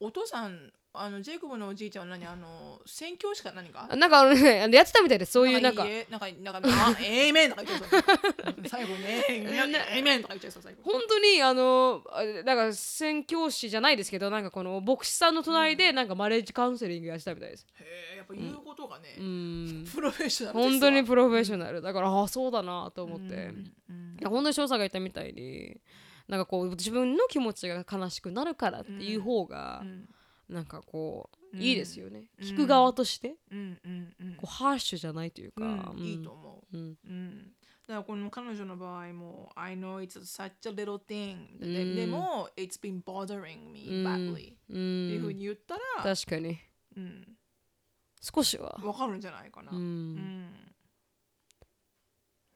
[0.00, 2.26] お父さんあのジェイコブのおじいちゃんは何？
[2.26, 3.88] あの宣教師か何か？
[3.96, 5.90] なんかあのねやってたみたいですそういうなんかいい？
[5.92, 7.86] えなんかなんかあエイメンとか言っちゃ
[8.50, 10.82] う最後ねエイメンとか言っちゃう最後。
[10.82, 17.66] 本当にあのあだから宣教師じゃないですけどなんかこの牧師さんの隣でなんかマレージカウンセリングやってたみたいです。
[17.80, 17.84] へ
[18.14, 19.86] えやっぱ言うことがね、うん。
[19.92, 25.80] プロフェッショナル本当にプロフェッショナルだからああそうだなと思って、うんうんいや本当に翔さんが言ったみたいに
[26.28, 30.08] なんかこう自分の気持ちが悲しくなるからっていう方が、うん
[30.48, 32.46] なんかこう、うんいいですよね、うん。
[32.46, 33.36] 聞く側として。
[33.50, 33.78] うん。
[33.84, 34.14] うん。
[34.20, 34.34] うん。
[34.36, 36.02] こうハーシュじゃないというか、うん。
[36.02, 36.98] いいと思う、うん。
[37.06, 37.52] うん、
[37.86, 41.96] だからこの彼女の場合も I know it's such a little thing で,、うん。
[41.96, 44.06] でも It's been bothering me うん。
[44.06, 46.58] badly、ってういうふうんに言ったら、確かに。
[46.96, 47.36] うん、
[48.20, 50.71] 少しは、わかるんじゃないかな、ううんん、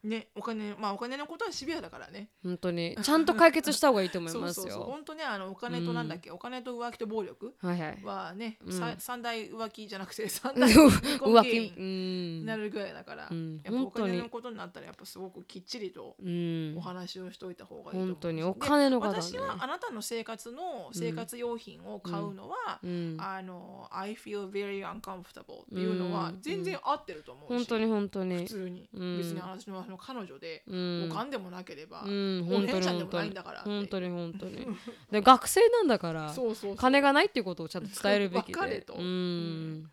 [0.06, 2.30] ねお金まあお金のことはシビアだからね。
[2.42, 2.96] 本当に。
[3.02, 4.80] ちゃんと解決した方がいいと思います そうそうそう。
[4.80, 8.04] よ本当ねあのお金となんだっけ、お金と浮気と暴力はいはい。
[8.04, 8.72] はね、うん。
[8.72, 12.46] さ三大浮気じゃなくて 三大浮原気にん。
[12.46, 13.60] なるぐらいだから、うん。
[13.64, 16.74] やっぱお金のことになったらやっぱすごくきっちりとうん。
[16.76, 18.36] お話をしといた方がいいと思う本当に。
[18.38, 19.22] でお金の方ね。
[19.22, 23.16] 私はあなたの生活の生活用品を買うのは、うん。
[23.18, 26.42] あの I feel very uncomfortable っていうのはうん。
[26.42, 28.38] 全然合ってると思うし、本当に本当に。
[28.38, 29.18] 普通に、うん。
[29.18, 31.08] 別に私の私の彼女で、うん。
[31.10, 34.66] おかんでもなければ、うんお姉ちゃんでもないんだから本当に本当に。
[35.10, 36.34] で学生なんだから
[36.76, 38.82] 金がないっていうことをちゃんと伝えるべきで。
[38.82, 38.94] と。
[38.94, 39.90] うん。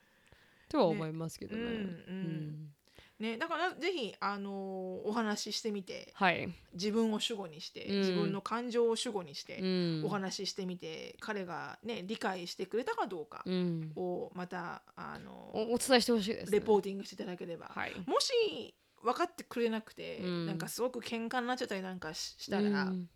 [0.70, 1.64] とは思いますけどね。
[1.64, 1.76] ねうん。
[1.78, 2.74] うん。
[3.20, 6.50] ね、だからぜひ、あのーお話ししてみてはい。
[6.74, 8.00] 自分を主語にして、うん。
[8.00, 9.66] 自分の感情を主語にして、う
[10.02, 10.04] ん。
[10.06, 13.92] お話ししてみて彼が、ね、理解してくれたかどうかうん。
[13.96, 16.60] をまた、あのおお伝えしてほしいですね。
[16.60, 17.94] レポーティングしていただければ、はい。
[18.08, 18.74] もし
[19.04, 20.46] 分かってくれなくて、うん。
[20.48, 23.10] なんかすごく喧嘩になっちゃったりなんかししたら、うん。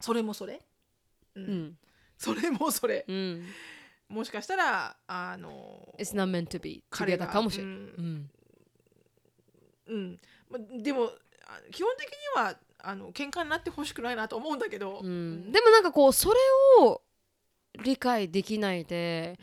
[0.00, 0.60] それもそれ、
[1.36, 1.44] うん。
[1.44, 1.78] うん。
[2.18, 3.46] それもそれ、うん。
[4.08, 7.74] もしかしたらあの It's not meant to be 彼がかもしれない。
[7.74, 8.30] うん。
[9.86, 10.20] うん。
[10.82, 11.10] でも
[11.46, 15.52] あ基本的にはあの喧嘩になってほしくないなと思うんだけど、うん。
[15.52, 16.36] でもなんかこうそれ
[16.80, 17.02] を
[17.82, 19.38] 理解できないで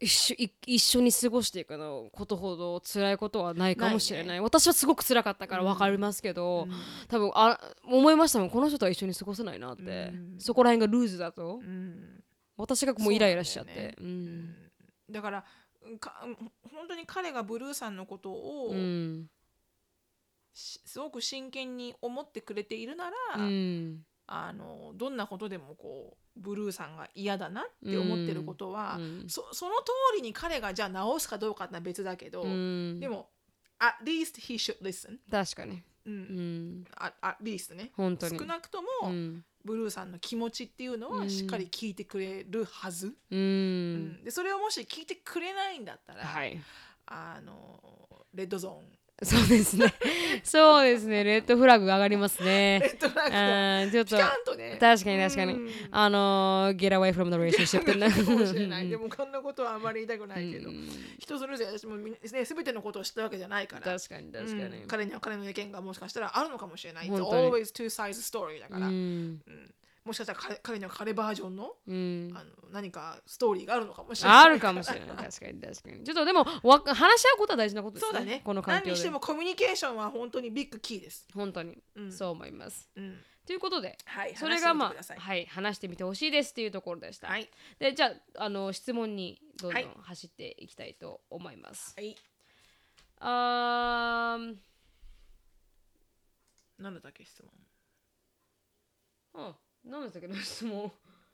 [0.00, 4.26] 一緒い一緒に過ごしていくのことほど辛いことはないかもしれない。
[4.28, 5.68] ない私はすごく辛かったからうん。
[5.68, 6.72] 分かりますけど、うん。
[7.08, 10.36] 多分あ思いましたもんこの人とは一緒に過ごせないなって、うん。
[10.38, 12.22] そこら辺がルーズだとうん。
[12.56, 13.74] 私がもうイライラしちゃって。
[13.74, 14.54] だよねうん。
[15.10, 15.44] だから
[15.98, 16.14] か
[16.72, 19.26] 本当に彼がブルーさんのことを、うん。
[20.52, 24.02] しすごく真剣に思ってくれているなら、うん。
[24.26, 33.00] あのどんなことでもこうブルーさんが嫌だなって思ってることは、うんそその通りに彼がじゃあ直すかどうかってのは別だけど、うん。
[33.00, 33.28] でも
[33.78, 36.12] at least he should listen、確かに、うん。
[36.12, 37.90] うん、at, least ね。
[37.96, 38.38] 本当に。
[38.38, 39.44] 少なくとも、うん。
[39.64, 41.18] ブルーさんの気持ちっていうのうん。
[41.20, 44.24] はしっかり聞いてくれるはず、ううんん。
[44.24, 46.58] でそれをもし聞いてくれないんだったら、はい。
[47.06, 47.80] あの
[48.34, 49.92] レッドゾーンそうですね。
[50.44, 51.24] そうですね。
[51.24, 54.04] レッドフラグが上がりますレねッドフラッグ。
[54.04, 54.52] ちょっと。
[54.52, 54.76] とね。
[54.80, 55.52] 確かに確かに。
[55.54, 55.70] うん。
[55.90, 58.88] あのー get away from the relationship ってなかもしれない。
[58.90, 60.88] でもこんなことはあんまり言いたくないけど、うん。
[61.18, 63.98] 人それぞれ私もね、全てのことを知ったわけじゃないから。
[63.98, 64.86] 確かに確かに、うん。
[64.86, 67.08] 彼には彼の意見がもしかしたらあるのかもしれない。
[67.08, 69.40] It's always two sides story だから、ううんん
[70.08, 74.44] もしかしたら彼彼には彼バージョンのうんあの何かストーリーがあるのかもしれない。
[74.46, 78.40] あるかもしれない 確かに確かにちょっとでもわ話し合うことは大事なことですねそうだね。
[78.42, 81.28] この環境で何にしてもコミュニケーションは本当にビッグキーです。
[81.34, 84.34] 本当に、うんそう思いますうんということではい。
[84.34, 87.50] それがまあ話してみてくださいはい話してみてほしいですっていうところでした、はい。
[87.78, 92.16] でじゃああの質問にどんどはいん走っていきたいと思います、はい。
[93.20, 94.62] あーん
[96.78, 97.50] 何だっけ質問。
[99.34, 99.56] あ
[99.88, 100.92] 何でしたっけ質問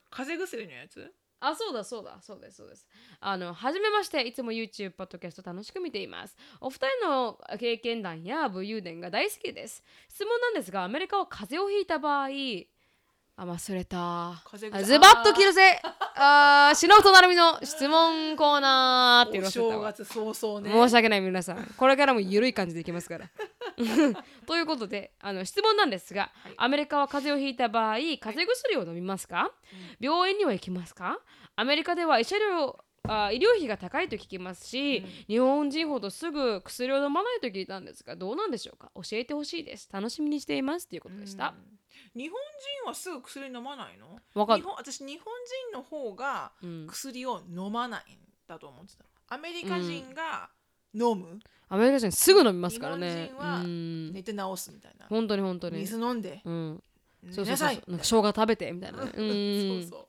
[0.09, 1.13] 風邪薬のやつ？
[1.41, 2.87] あ、そうだそうだそうですそうです。
[3.19, 6.35] あの、はじめまして、いつも YouTube、ポッドキャスト楽しく見ています。
[6.61, 9.83] お二人の経験談や武勇伝が大好きです。
[10.09, 12.29] 質問なんですが、アメリカは風邪をひいた場合、
[13.37, 14.41] あ、忘れた。
[14.45, 15.81] 風邪薬ズバッと切るぜ。
[16.15, 20.71] あー、篠本なるみの質問コーナーっていうの正月早々ね。
[20.71, 21.73] 申し訳ない皆さん。
[21.77, 23.29] これからも緩い感じでいきますから。
[24.47, 26.53] ということであの質問なんですが、はい。
[26.55, 29.51] アメリカは風邪をひいた場合風邪薬を飲みますか、
[29.99, 31.19] 病院には行きますか？
[31.57, 35.09] アメリカでは医者料あ医療費が高いと聞きますし、うん。
[35.27, 38.91] 日本人ほどすぐ薬を飲まないと聞いたんですがどうなんでしょうか？
[38.95, 39.89] 教えてほしいです。
[39.91, 40.87] 楽しみにしています。
[40.87, 41.79] ということでした、うん
[42.15, 42.37] 日本
[42.83, 44.19] 人はすぐ薬飲まないの？
[44.33, 45.33] わか日本私日本
[45.71, 46.87] 人の方がうん。
[46.87, 50.49] 薬を飲まないんだと思ってたアメリカ人が
[50.93, 53.27] 飲む、アメリカ人すぐ飲みますからね。
[53.27, 55.07] 日本人はうん寝て治すみたいな。
[55.07, 55.79] 本当に本当に。
[55.79, 56.41] 水飲んで。
[56.45, 56.83] うん。
[57.23, 57.67] 寝そうそうそう。
[57.67, 59.11] なさいなんか生姜食べてみたいなううん。
[59.89, 60.05] そうう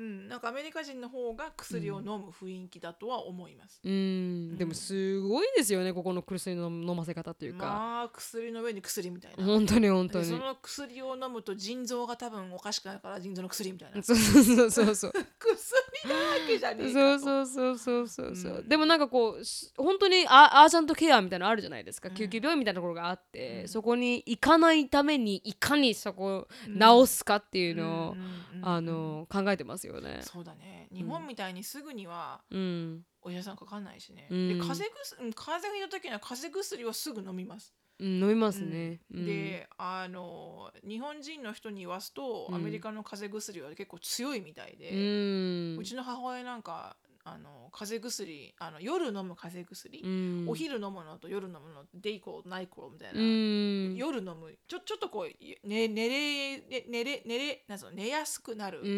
[0.00, 9.44] ん、なんかアメリカ人の方が薬を飲む雰囲気だとは思います、うん、でもすごいですよねここの薬の飲ませ方というか、まあ薬の上に薬みたいな。
[9.44, 10.24] 本当に本当に。
[10.24, 14.02] でその薬を飲むと腎臓が多分おかしくなるから腎臓の薬みたいな。
[14.02, 18.68] そうそうそうそう 薬だらけじゃねえそうかとそうそうそうそうそう、うん。
[18.68, 22.14] でもなんかこうし本当にアアージャントケアみたいなのあるじゃないですか、うん。
[22.14, 23.68] 救急病院みたいなところがあって、うん。
[23.68, 26.78] そこに行かないためにいかにそこをうん。
[26.78, 30.20] 治すかっていうのを、うんうんうんあの考えてますよね。
[30.22, 30.88] そうだね。
[30.92, 34.48] 日本みたいにすぐにはうん、お医者さんかかんないしね、うん。
[34.48, 39.00] で風邪薬うん風邪ひいた時には風邪薬をすぐ飲みます、うん、飲みますね。
[39.12, 39.26] うん。
[39.26, 42.54] であの日本人の人に言わすと、うん。
[42.54, 45.78] アメリカの風邪薬は結構強いみたいで、うん。
[45.78, 46.96] うちの母親なんか
[47.28, 50.48] あの風邪薬あの夜飲む風邪薬、うん。
[50.48, 53.96] お昼飲むのと夜飲むのデイコーナイコーみたいな、うん。
[53.96, 54.54] 夜飲む。
[54.68, 56.58] ちょちょっとこう、ね、寝れ
[56.88, 58.88] 寝れ寝れなんぞ寝やすくなるう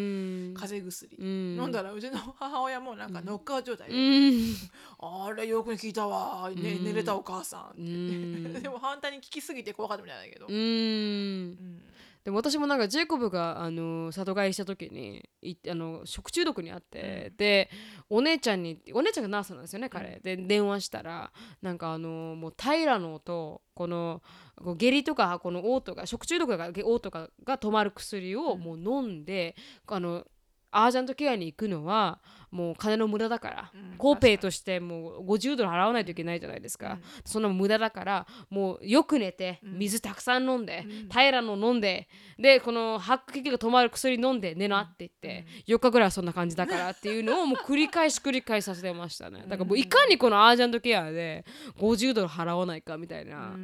[0.51, 0.55] ん。
[0.55, 1.27] 風邪薬、うん。
[1.59, 4.55] 飲んだらうちの母親もなんかノックアウト状態で、うん。
[5.01, 6.85] あれよく聞いたわ、ねうん。
[6.85, 8.61] 寝れたお母さんって。
[8.61, 10.55] でも反対に聞きすぎて怖かったみたいだけど、うん。
[10.55, 11.83] うん
[12.29, 17.71] でも私もなんかジェイコブがあの里帰りした時にいあの食中毒にあって、で
[18.11, 24.21] お姉ちゃんにお姉ちゃんがナースなんですよね彼、で電話したらなんかあのもう平野とこの
[24.77, 29.57] 下痢とかこの嘔吐が食中毒が嘔吐とかが止まる薬をもう飲んで、
[29.87, 30.27] あの
[30.71, 37.03] アージャントケアに行くのはもう金の無駄だから、うんコーペイとしてもう50ドル払わないといけないじゃないですか、うん。
[37.25, 39.79] そんな無駄だからもうよく寝てうん。
[39.79, 41.09] 水たくさん飲んで、うん。
[41.09, 42.09] 平の飲んで
[42.39, 49.43] でこの白血球が止まる薬飲んで寝なって言って、4日ぐらいはそんな感じだからっていうのをもう繰り返し繰り返しさせてましたね。
[49.49, 51.45] だからもういかにこのアージャントケアで
[51.79, 53.55] 50ドル払わないかみたいなうんうんう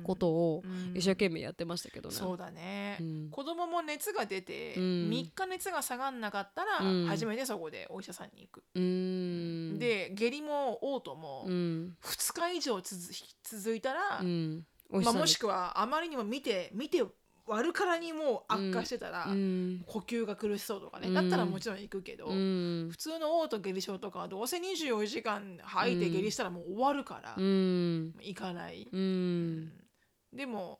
[0.00, 0.02] ん。
[0.02, 0.96] ことをうん。
[0.96, 2.14] 一生懸命やってましたけどね。
[2.14, 3.28] そうだね、うん。
[3.30, 4.82] 子供も熱が出て、うん。
[5.10, 7.06] 3日熱が下がんなかったら、うん。
[7.06, 11.50] 初めてそこでお医者さんに行く、うーん、で下痢も嘔吐もう。
[11.50, 11.96] ん。
[12.00, 13.00] 2日以上続
[13.42, 17.02] 続いたら、うん、お医まあ、者さんもしくはあまりにも見て見て
[17.44, 19.84] 割るからにもう悪化してたら、うん。
[19.86, 21.14] 呼吸が苦しそうとかね、うん。
[21.14, 22.88] だったらもちろん行くけど、うん。
[22.90, 28.14] 普通の嘔吐下痢症とかはどうせ24時間吐いて下痢したらもう終わるから、うん。
[28.20, 29.72] 行かない、うん。
[30.32, 30.78] でも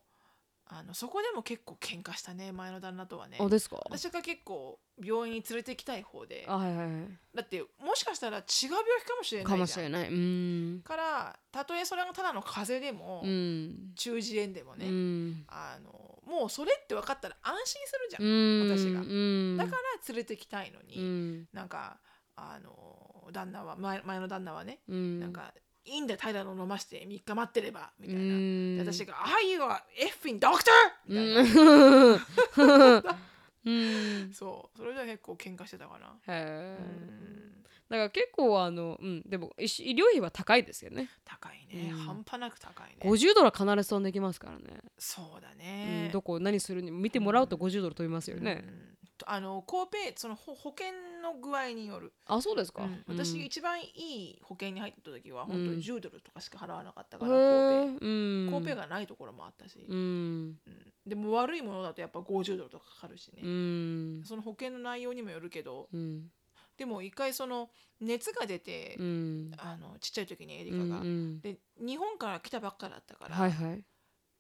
[0.75, 3.37] あのそこでも結構喧嘩したね前の旦那とはね。
[3.39, 3.77] あですか？
[3.91, 6.47] 私が結構病院に連れて行きたい方で。
[6.49, 7.19] あはいはいはい。
[7.35, 9.59] だってもしかしたら違う病気かもしれないじゃん。
[9.59, 10.09] かもしれない。
[10.09, 10.81] うん。
[10.83, 13.93] からたとえそれがただの風邪でも、うん。
[13.97, 15.45] 中耳炎でもね、うん。
[15.49, 15.91] あの
[16.27, 19.01] もうそれって分かったら安心するじゃん、うん私が。
[19.01, 19.57] うん。
[19.59, 21.49] だから連れてきたいのに、うん。
[21.53, 21.99] なんか
[22.35, 25.21] あの旦那は前前の旦那はね、うん。
[25.21, 25.53] なんか
[25.85, 28.77] いいんだよ平の飲まして3日待ってればみたいな、うん。
[28.85, 30.71] で私が「あ you are effing doctor!」
[31.07, 33.07] みたいな、
[33.65, 34.33] うん。
[34.33, 34.79] そう。
[34.79, 37.62] それで結構喧嘩してたかな、へえうん
[37.93, 41.11] だから結構あのうんでも医療費は高いですよね。
[41.27, 41.99] 高いね、うん。
[41.99, 42.97] 半端なく高いね。
[43.03, 44.81] 50ドルは必ず飛んできますからね。
[44.99, 48.99] そうだうねん、どこ何するにも見てもらうと50ドル飛びますよね、うん。
[49.27, 50.87] あのコーペイその保保険
[51.23, 53.05] の具合による、あそうですか、うん。
[53.09, 55.77] 私が一番いい保険に入ってた時は本当うん。
[55.77, 58.09] に10ドルとかしか払わなかったへから、コーペイ。
[58.09, 58.45] ー。
[58.47, 58.51] うん。
[58.53, 59.97] コーペイがないところもあったし、うん。
[59.97, 60.59] うん。
[61.07, 64.23] でも悪いものだとやっぱ50ドルとかかかるしね、うん。
[64.25, 66.31] その保険の内容にもよるけどうん
[66.77, 67.71] でも一回その
[68.01, 69.51] 熱が出て、うん。
[69.59, 73.85] あのちっちゃい時にエリうんカが、うんで日本から来たばっかだったから、はいはい。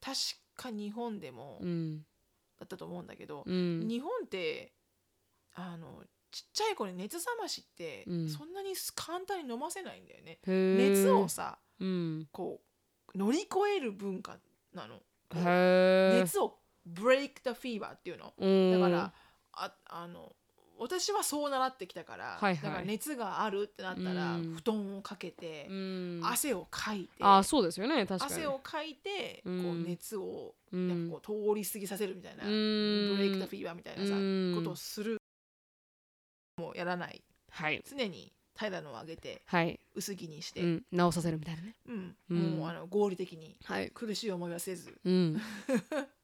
[0.00, 0.16] 確
[0.56, 1.98] か日本でもうん。
[2.58, 3.86] だったと思うんだけど、うん。
[3.88, 4.72] 日本って
[5.54, 8.28] あのちっちゃい子に熱冷ましって、うん。
[8.28, 10.38] そんなに簡単に飲ませないんだよね。
[10.46, 12.28] 熱をさうん。
[12.32, 12.60] こ
[13.14, 14.38] う乗り越える文化
[14.72, 14.96] なの。
[15.28, 16.58] こうへえ熱を
[16.90, 18.32] break the fever っていうの。
[18.38, 18.72] うん。
[18.72, 19.12] だから、
[19.52, 20.34] ああの
[20.82, 22.62] 私はそう習ってきたから、はいはい。
[22.62, 24.54] だから熱があるってなったら、うん。
[24.54, 26.20] 布団をかけて、うん。
[26.24, 28.34] 汗をかいてあそうですよね確かに。
[28.34, 29.62] 汗をかいて、うん。
[29.62, 30.88] こう熱をうん。
[30.88, 32.50] なんかこう通り過ぎさせるみたいな、うん。
[32.50, 34.54] ブレイク・ザ・フィーバーみたいなさ、うん。
[34.56, 35.18] ことをする
[36.58, 37.22] もうやらない。
[37.50, 37.82] はい。
[37.88, 40.72] 常に平らのを上げてはい、薄着にして、ううん。
[40.74, 41.76] ん、直させるみたいなね。
[41.86, 42.56] うん。
[42.58, 43.90] もうあの合理的にはい。
[43.90, 44.98] 苦しい思いはせず。
[45.04, 45.40] うん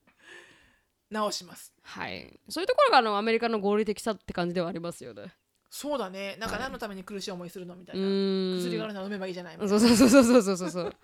[1.10, 1.72] 直します。
[1.82, 2.38] はい。
[2.48, 5.34] そういうところがあのアメリカの合理的さって感じではありますよね。
[5.70, 6.36] そうだね。
[6.38, 6.62] なんかはい。
[6.64, 8.58] 何のために苦しい思いするのみたういな、ん。
[8.58, 10.96] 薬があるなら飲めばいいじゃないそうそうそうそうそうそうそう。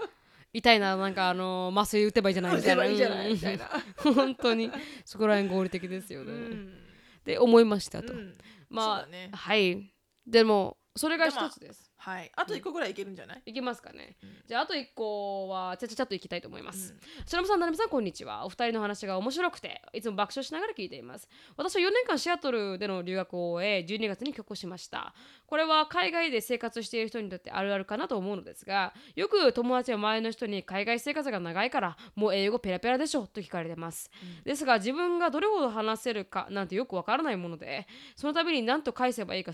[0.52, 2.84] 痛いななんかあの麻酔打てばいいじゃないみたいな。
[2.86, 3.70] いいじゃないみたいな、
[4.04, 4.14] うん。
[4.14, 4.70] 本当に
[5.04, 6.78] そこら辺合理的ですよね、うん。
[7.18, 8.36] って思いましたと、うん。
[8.70, 9.30] まあ、ね。
[9.32, 9.92] はい。
[10.26, 18.44] でもそれが一つですはいあと一個ぐらいいけるんじゃない、いきますかね、うんじゃああと一個はちゃちゃちゃっといきたいと思います、うんしのぶさん、なるみさん、こんにちは。
[18.44, 21.28] お二人の話が面白くて、いつも爆笑しながら聞いています。
[21.56, 25.14] 私は4年間シアトルでの留学を終え、12月に帰国しました。
[25.46, 34.10] これは海外で生活している人にとってあるあるかなと思うのですが、よく友達や周りの人に海外生活が長いから、もう英語ペラペラでしょと聞かれてます。
[34.44, 37.86] ですが、自分がどれほど話せるかなんてよくわからないもので、
[38.16, 39.52] その度に何と返せばいいか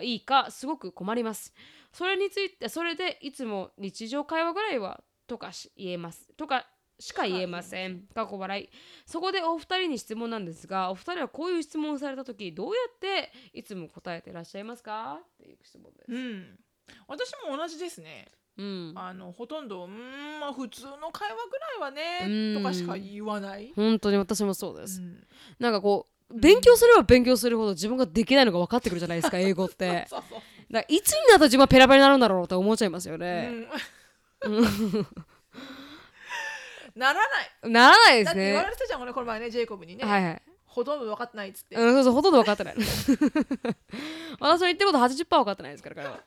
[0.00, 1.52] いいかすごく困ります。
[1.92, 6.32] それについて、それでいつも日常会話ぐらいはとかし言えます。
[6.36, 6.66] とか
[6.98, 8.04] しか言えません。
[8.14, 8.68] 過去笑い。
[9.06, 15.18] そこでお二人に質問なんですが、お二人はこういう質問をされたとき、どうやっていつも答えてらっしゃいますか？
[15.20, 16.12] っていう質問です。
[16.12, 16.58] うん
[17.08, 18.28] 私も同じですね
[18.58, 18.92] うん。
[18.96, 25.00] あのほとんどうーんまあ普通の会話ぐらいはうんねとかしか言わない、本当に私もそうです。
[25.00, 25.26] うん
[25.58, 30.06] なんかこう、勉強すれば勉強するほど自分ができないのが分かってくるじゃないですか、英語って。
[30.10, 30.40] そうそう
[30.72, 33.48] だからいつになったら自分はペラペラになるんだろうって思っちゃいますようね。
[33.48, 33.68] ん
[36.94, 37.20] ならな
[37.68, 38.72] いならないですねだって言われ。
[38.72, 40.42] てたじゃん俺この前ねジェイコブにね、はいはい。
[40.64, 42.74] ほとんど分かってないっつって、うん、そうそう、ほとんど分かってない。
[44.40, 46.20] 私の言ってること80%分かってないですから、彼は。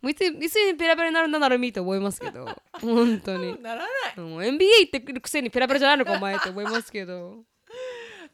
[0.00, 2.46] もういついつにペラペラになるんだなるみって思いますけど、
[2.80, 3.60] 本当に。
[3.62, 7.44] ならないもう NBA 行ってくるくせにペラペラじゃないのかお前って思いますけど、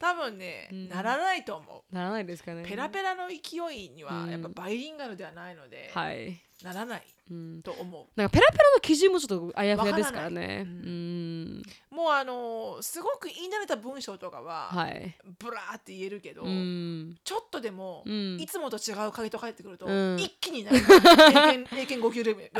[0.01, 0.89] 多分ね、うん。
[0.89, 2.63] ならないと思ならないですかね。
[2.63, 4.31] うペラペラの勢いにはうん。
[4.31, 6.41] やっぱバイリンガルではないので、はい。
[6.65, 10.41] ならないうん、と思なんかペラペラの基準もちょっとあやふやですからね。
[10.41, 11.63] わからなん。
[11.93, 15.15] うもうあのーすごく言い慣れた文章とかは、はい。
[15.39, 17.17] ブラーって言えるけど、うん。
[17.23, 18.41] ちょっとでも、うん。
[18.41, 20.17] いつもと違う回答返ってくると、うん。
[20.19, 22.51] 一気になる英検 英検5級レベル。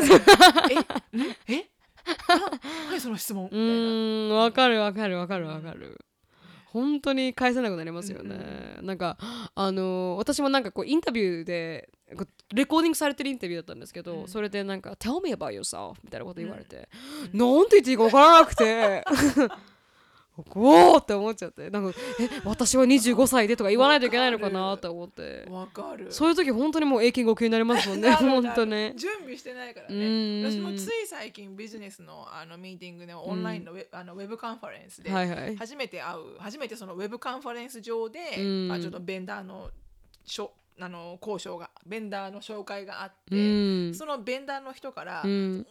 [0.71, 1.19] え？
[1.19, 1.67] んえ？
[2.29, 2.59] あ？
[2.91, 3.45] 何その質問？
[3.45, 3.65] みたいな。
[3.65, 5.99] ーん、わかるわかるわかるわかる。
[6.73, 9.17] 本当に返せなくなりますよね、なんか
[9.55, 11.89] あのー私もなんかこうインタビューで
[12.53, 14.29] レコーディングされてるインタビューだったんですけど、うん。
[14.29, 16.89] それでなんか「Tell me about yourself」みたいなこと言われて、
[17.33, 19.05] なんて言っていいか分からなくて
[20.55, 21.71] おおって思っちゃって。
[21.71, 25.47] なんか「え私は25歳で」とか言わないといけないのかなと思って。
[25.49, 26.11] わかる。
[26.13, 30.51] そういう時本当にもう英検5級になりますもんね 本当ね準備してないからうねん。
[30.51, 35.57] 私もつい最近ビジネスのあのミーティングでオンラインのウェ,、あのウェブカンファレンスではいはい。
[35.57, 38.69] 初めて会う初めてそのウェブカンファレンス上で、うん。
[38.69, 39.71] まあ、ちょっとベンダーの
[40.25, 43.39] しょあの交渉がベンダーの紹介があって、う
[43.91, 43.95] ん。
[43.95, 45.67] そのベンダーの人から、うん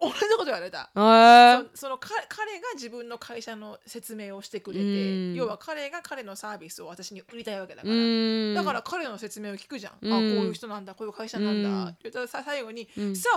[0.00, 0.90] 同じこと言われた。
[0.94, 5.34] あそそのか彼が自分の会社の説明をしてくれて、うん。
[5.34, 8.54] 要は彼が彼のサービスを私に売りたいわけだかうら、ん。
[8.54, 10.12] だから彼の説明を聞くじゃん、うん。
[10.12, 11.84] あこういう人なんだこういう会社なんだ、うん。
[11.84, 13.04] って言ったらさ最後に「うん。
[13.12, 13.28] So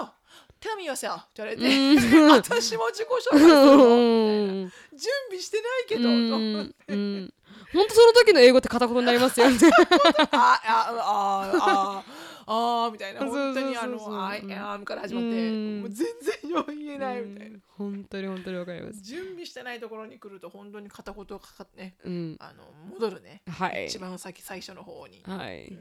[0.62, 2.32] tell me yourself」って言われて、うん。
[2.32, 3.76] 私も自己紹介するの？
[3.76, 3.94] みたいな。
[3.94, 4.72] うん。
[4.94, 6.94] 準備してないけど、うんと思って。
[6.94, 7.34] うん。
[7.74, 9.58] 本当その時の英語って片言になりますよね。
[10.32, 12.04] あああああ
[12.46, 13.22] あみたいな。
[13.22, 15.82] 本当にあの「I am」から始まって、うん。
[15.82, 16.08] もう全
[16.42, 19.02] 然言えないみたいな、本当に本当にわかります。
[19.02, 23.86] 準備してないところに来ると本当に片言かかってねうん、あの戻るね、はい。
[23.88, 25.78] 一番先最初の方に、はい。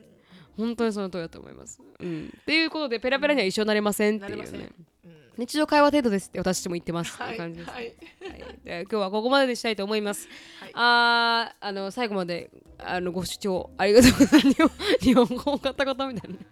[0.57, 1.81] 本当にその通りだと思います。
[1.99, 2.33] うん。
[2.41, 4.67] っていうことでペラペラには一緒になれませんっていうなれませねん。
[4.67, 4.87] うん
[5.39, 7.71] 日常会話程度ですって私も言ってますはい感じです。
[7.71, 7.95] はいはい
[8.65, 10.29] で今日はここまでにしたいと思います。
[10.61, 14.53] はいあーあの最後まであのご視聴ありがとうございます。
[14.53, 14.71] 日本
[15.01, 16.47] 日本語を買った方みたいなね。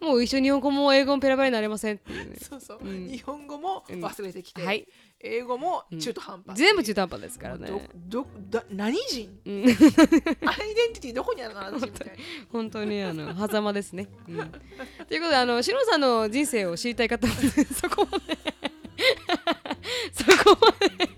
[0.00, 2.36] もう一緒に日本語も英語もペラペラになれませんっていうね。
[2.40, 4.86] そうそう、うん日本語も忘れてきて、はい。
[5.26, 7.66] 英語も中途半端、全部中途半端ですからね。
[7.66, 9.40] どどだ何人？
[9.46, 9.64] うん。
[9.64, 12.14] アイデンティティどこにあるのかな私みたいな。
[12.52, 14.08] 本当にあの狭間ですね。
[14.28, 17.32] うん、ということであのシロさんの人生を知りたい方は
[17.74, 18.36] そこまで。
[20.12, 21.08] そこまで。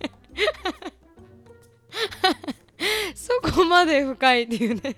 [3.16, 4.96] そこまで深いっていうね。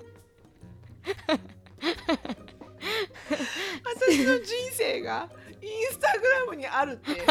[3.84, 5.30] 私の人生が
[5.62, 7.24] インスタグラムにあるって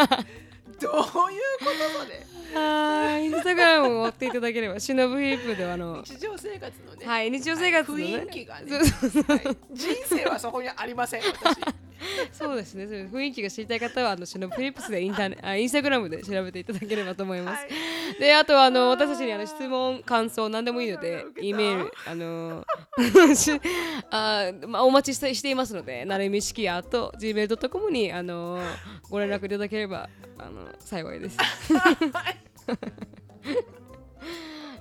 [0.79, 1.65] どういうこ
[1.95, 2.25] とそれ？
[2.55, 8.67] あーインスタグラムを追っていただければシノブフィリップではあの日常生活のね、はい日常生活のね、雰囲気がね。
[9.73, 11.57] 人生はそこにありません私
[12.31, 17.61] そうですね雰囲気が知りたい方はあのシノブフィリップスでインターネ あインスタグラムで調べていただければと思います。
[17.61, 17.71] はい
[18.19, 22.65] であとはあの私たちにあの質問感想何でもいいので受けた E メールあの
[23.35, 23.51] し
[24.09, 28.59] あ、まあ、お待ちしてしていますのでなるみしきやと gmail.com にあの
[29.09, 31.37] ご連絡いただければあの幸いです。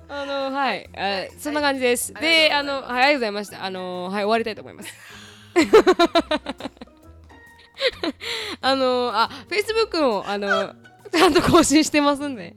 [0.09, 2.13] あのはい、あそんな感じです。
[2.13, 3.65] はいで、あのはいありがとうございました。
[3.65, 4.93] あのはい終わりたいと思います。
[8.61, 10.73] あのあ Facebook もあの
[11.11, 12.55] ちゃんと更新してますんで。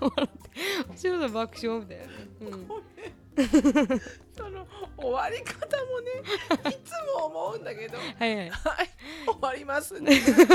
[0.00, 0.44] 笑って
[0.88, 2.04] 後ろの爆笑みたいな。
[2.04, 2.10] ね。
[2.40, 4.00] うん。
[4.36, 7.98] その終わり方もねいつも思うんだけど。
[8.18, 8.50] はいはい。
[8.50, 8.90] はい。
[9.26, 10.48] 終わりますねすごい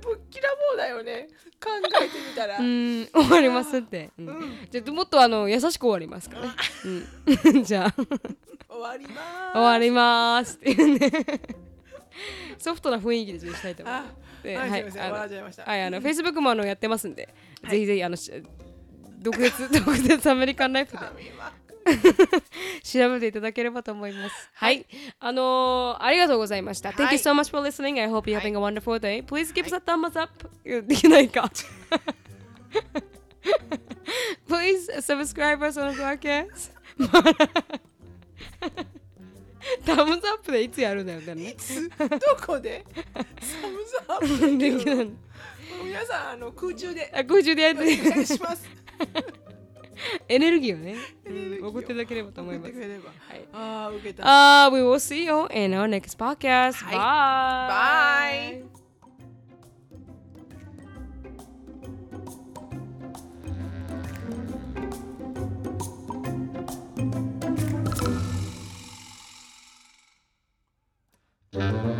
[0.00, 1.28] ぶっきらぼうだよね。
[1.62, 1.70] 考
[2.02, 3.06] えてみたら、うん。
[3.06, 4.10] 終わりますって。
[4.18, 4.26] うん。
[4.26, 4.68] うん。
[4.70, 6.52] じゃあもっとあの優しく終わりますからね。
[7.54, 7.94] うん、 じゃあ。
[8.68, 9.52] 終わります。
[9.52, 11.10] 終わりますっていうね。
[12.58, 14.14] ソフトな雰囲気でしたいと思います。
[14.44, 17.28] はい、あの笑っちゃいましたはい、あの、Facebook もあのやってますんで、
[17.68, 18.30] ぜひぜひ、あの、し
[19.18, 20.98] 独立、独立アメリカンライフで
[22.82, 24.50] 調べていただければと思います。
[24.54, 24.86] はい。
[25.20, 26.90] あのーありがとうございました。
[26.90, 28.00] Thank はい you so much for listening.
[28.00, 29.24] I hope you're having a wonderful day.
[29.24, 30.50] Please give us a thumbs up.
[30.64, 31.50] できないか。
[34.48, 36.72] Please subscribe us on the podcast.
[39.84, 41.54] タムズアップでいつやるんだよね。
[41.56, 41.96] つど
[42.46, 42.84] こで？
[43.40, 45.10] サムズアップできない
[45.84, 47.12] 皆さんあの空中で。
[47.14, 48.68] あ空中でやっお願いてします。
[50.28, 50.94] エネルギーをね、
[51.62, 52.74] 送っていただければと思います。
[53.52, 54.22] ああ受けた。
[54.24, 56.84] Uh, we will see you in our next podcast.
[56.86, 58.62] Bye.
[58.62, 58.85] Bye.
[71.56, 71.95] Mm-hmm.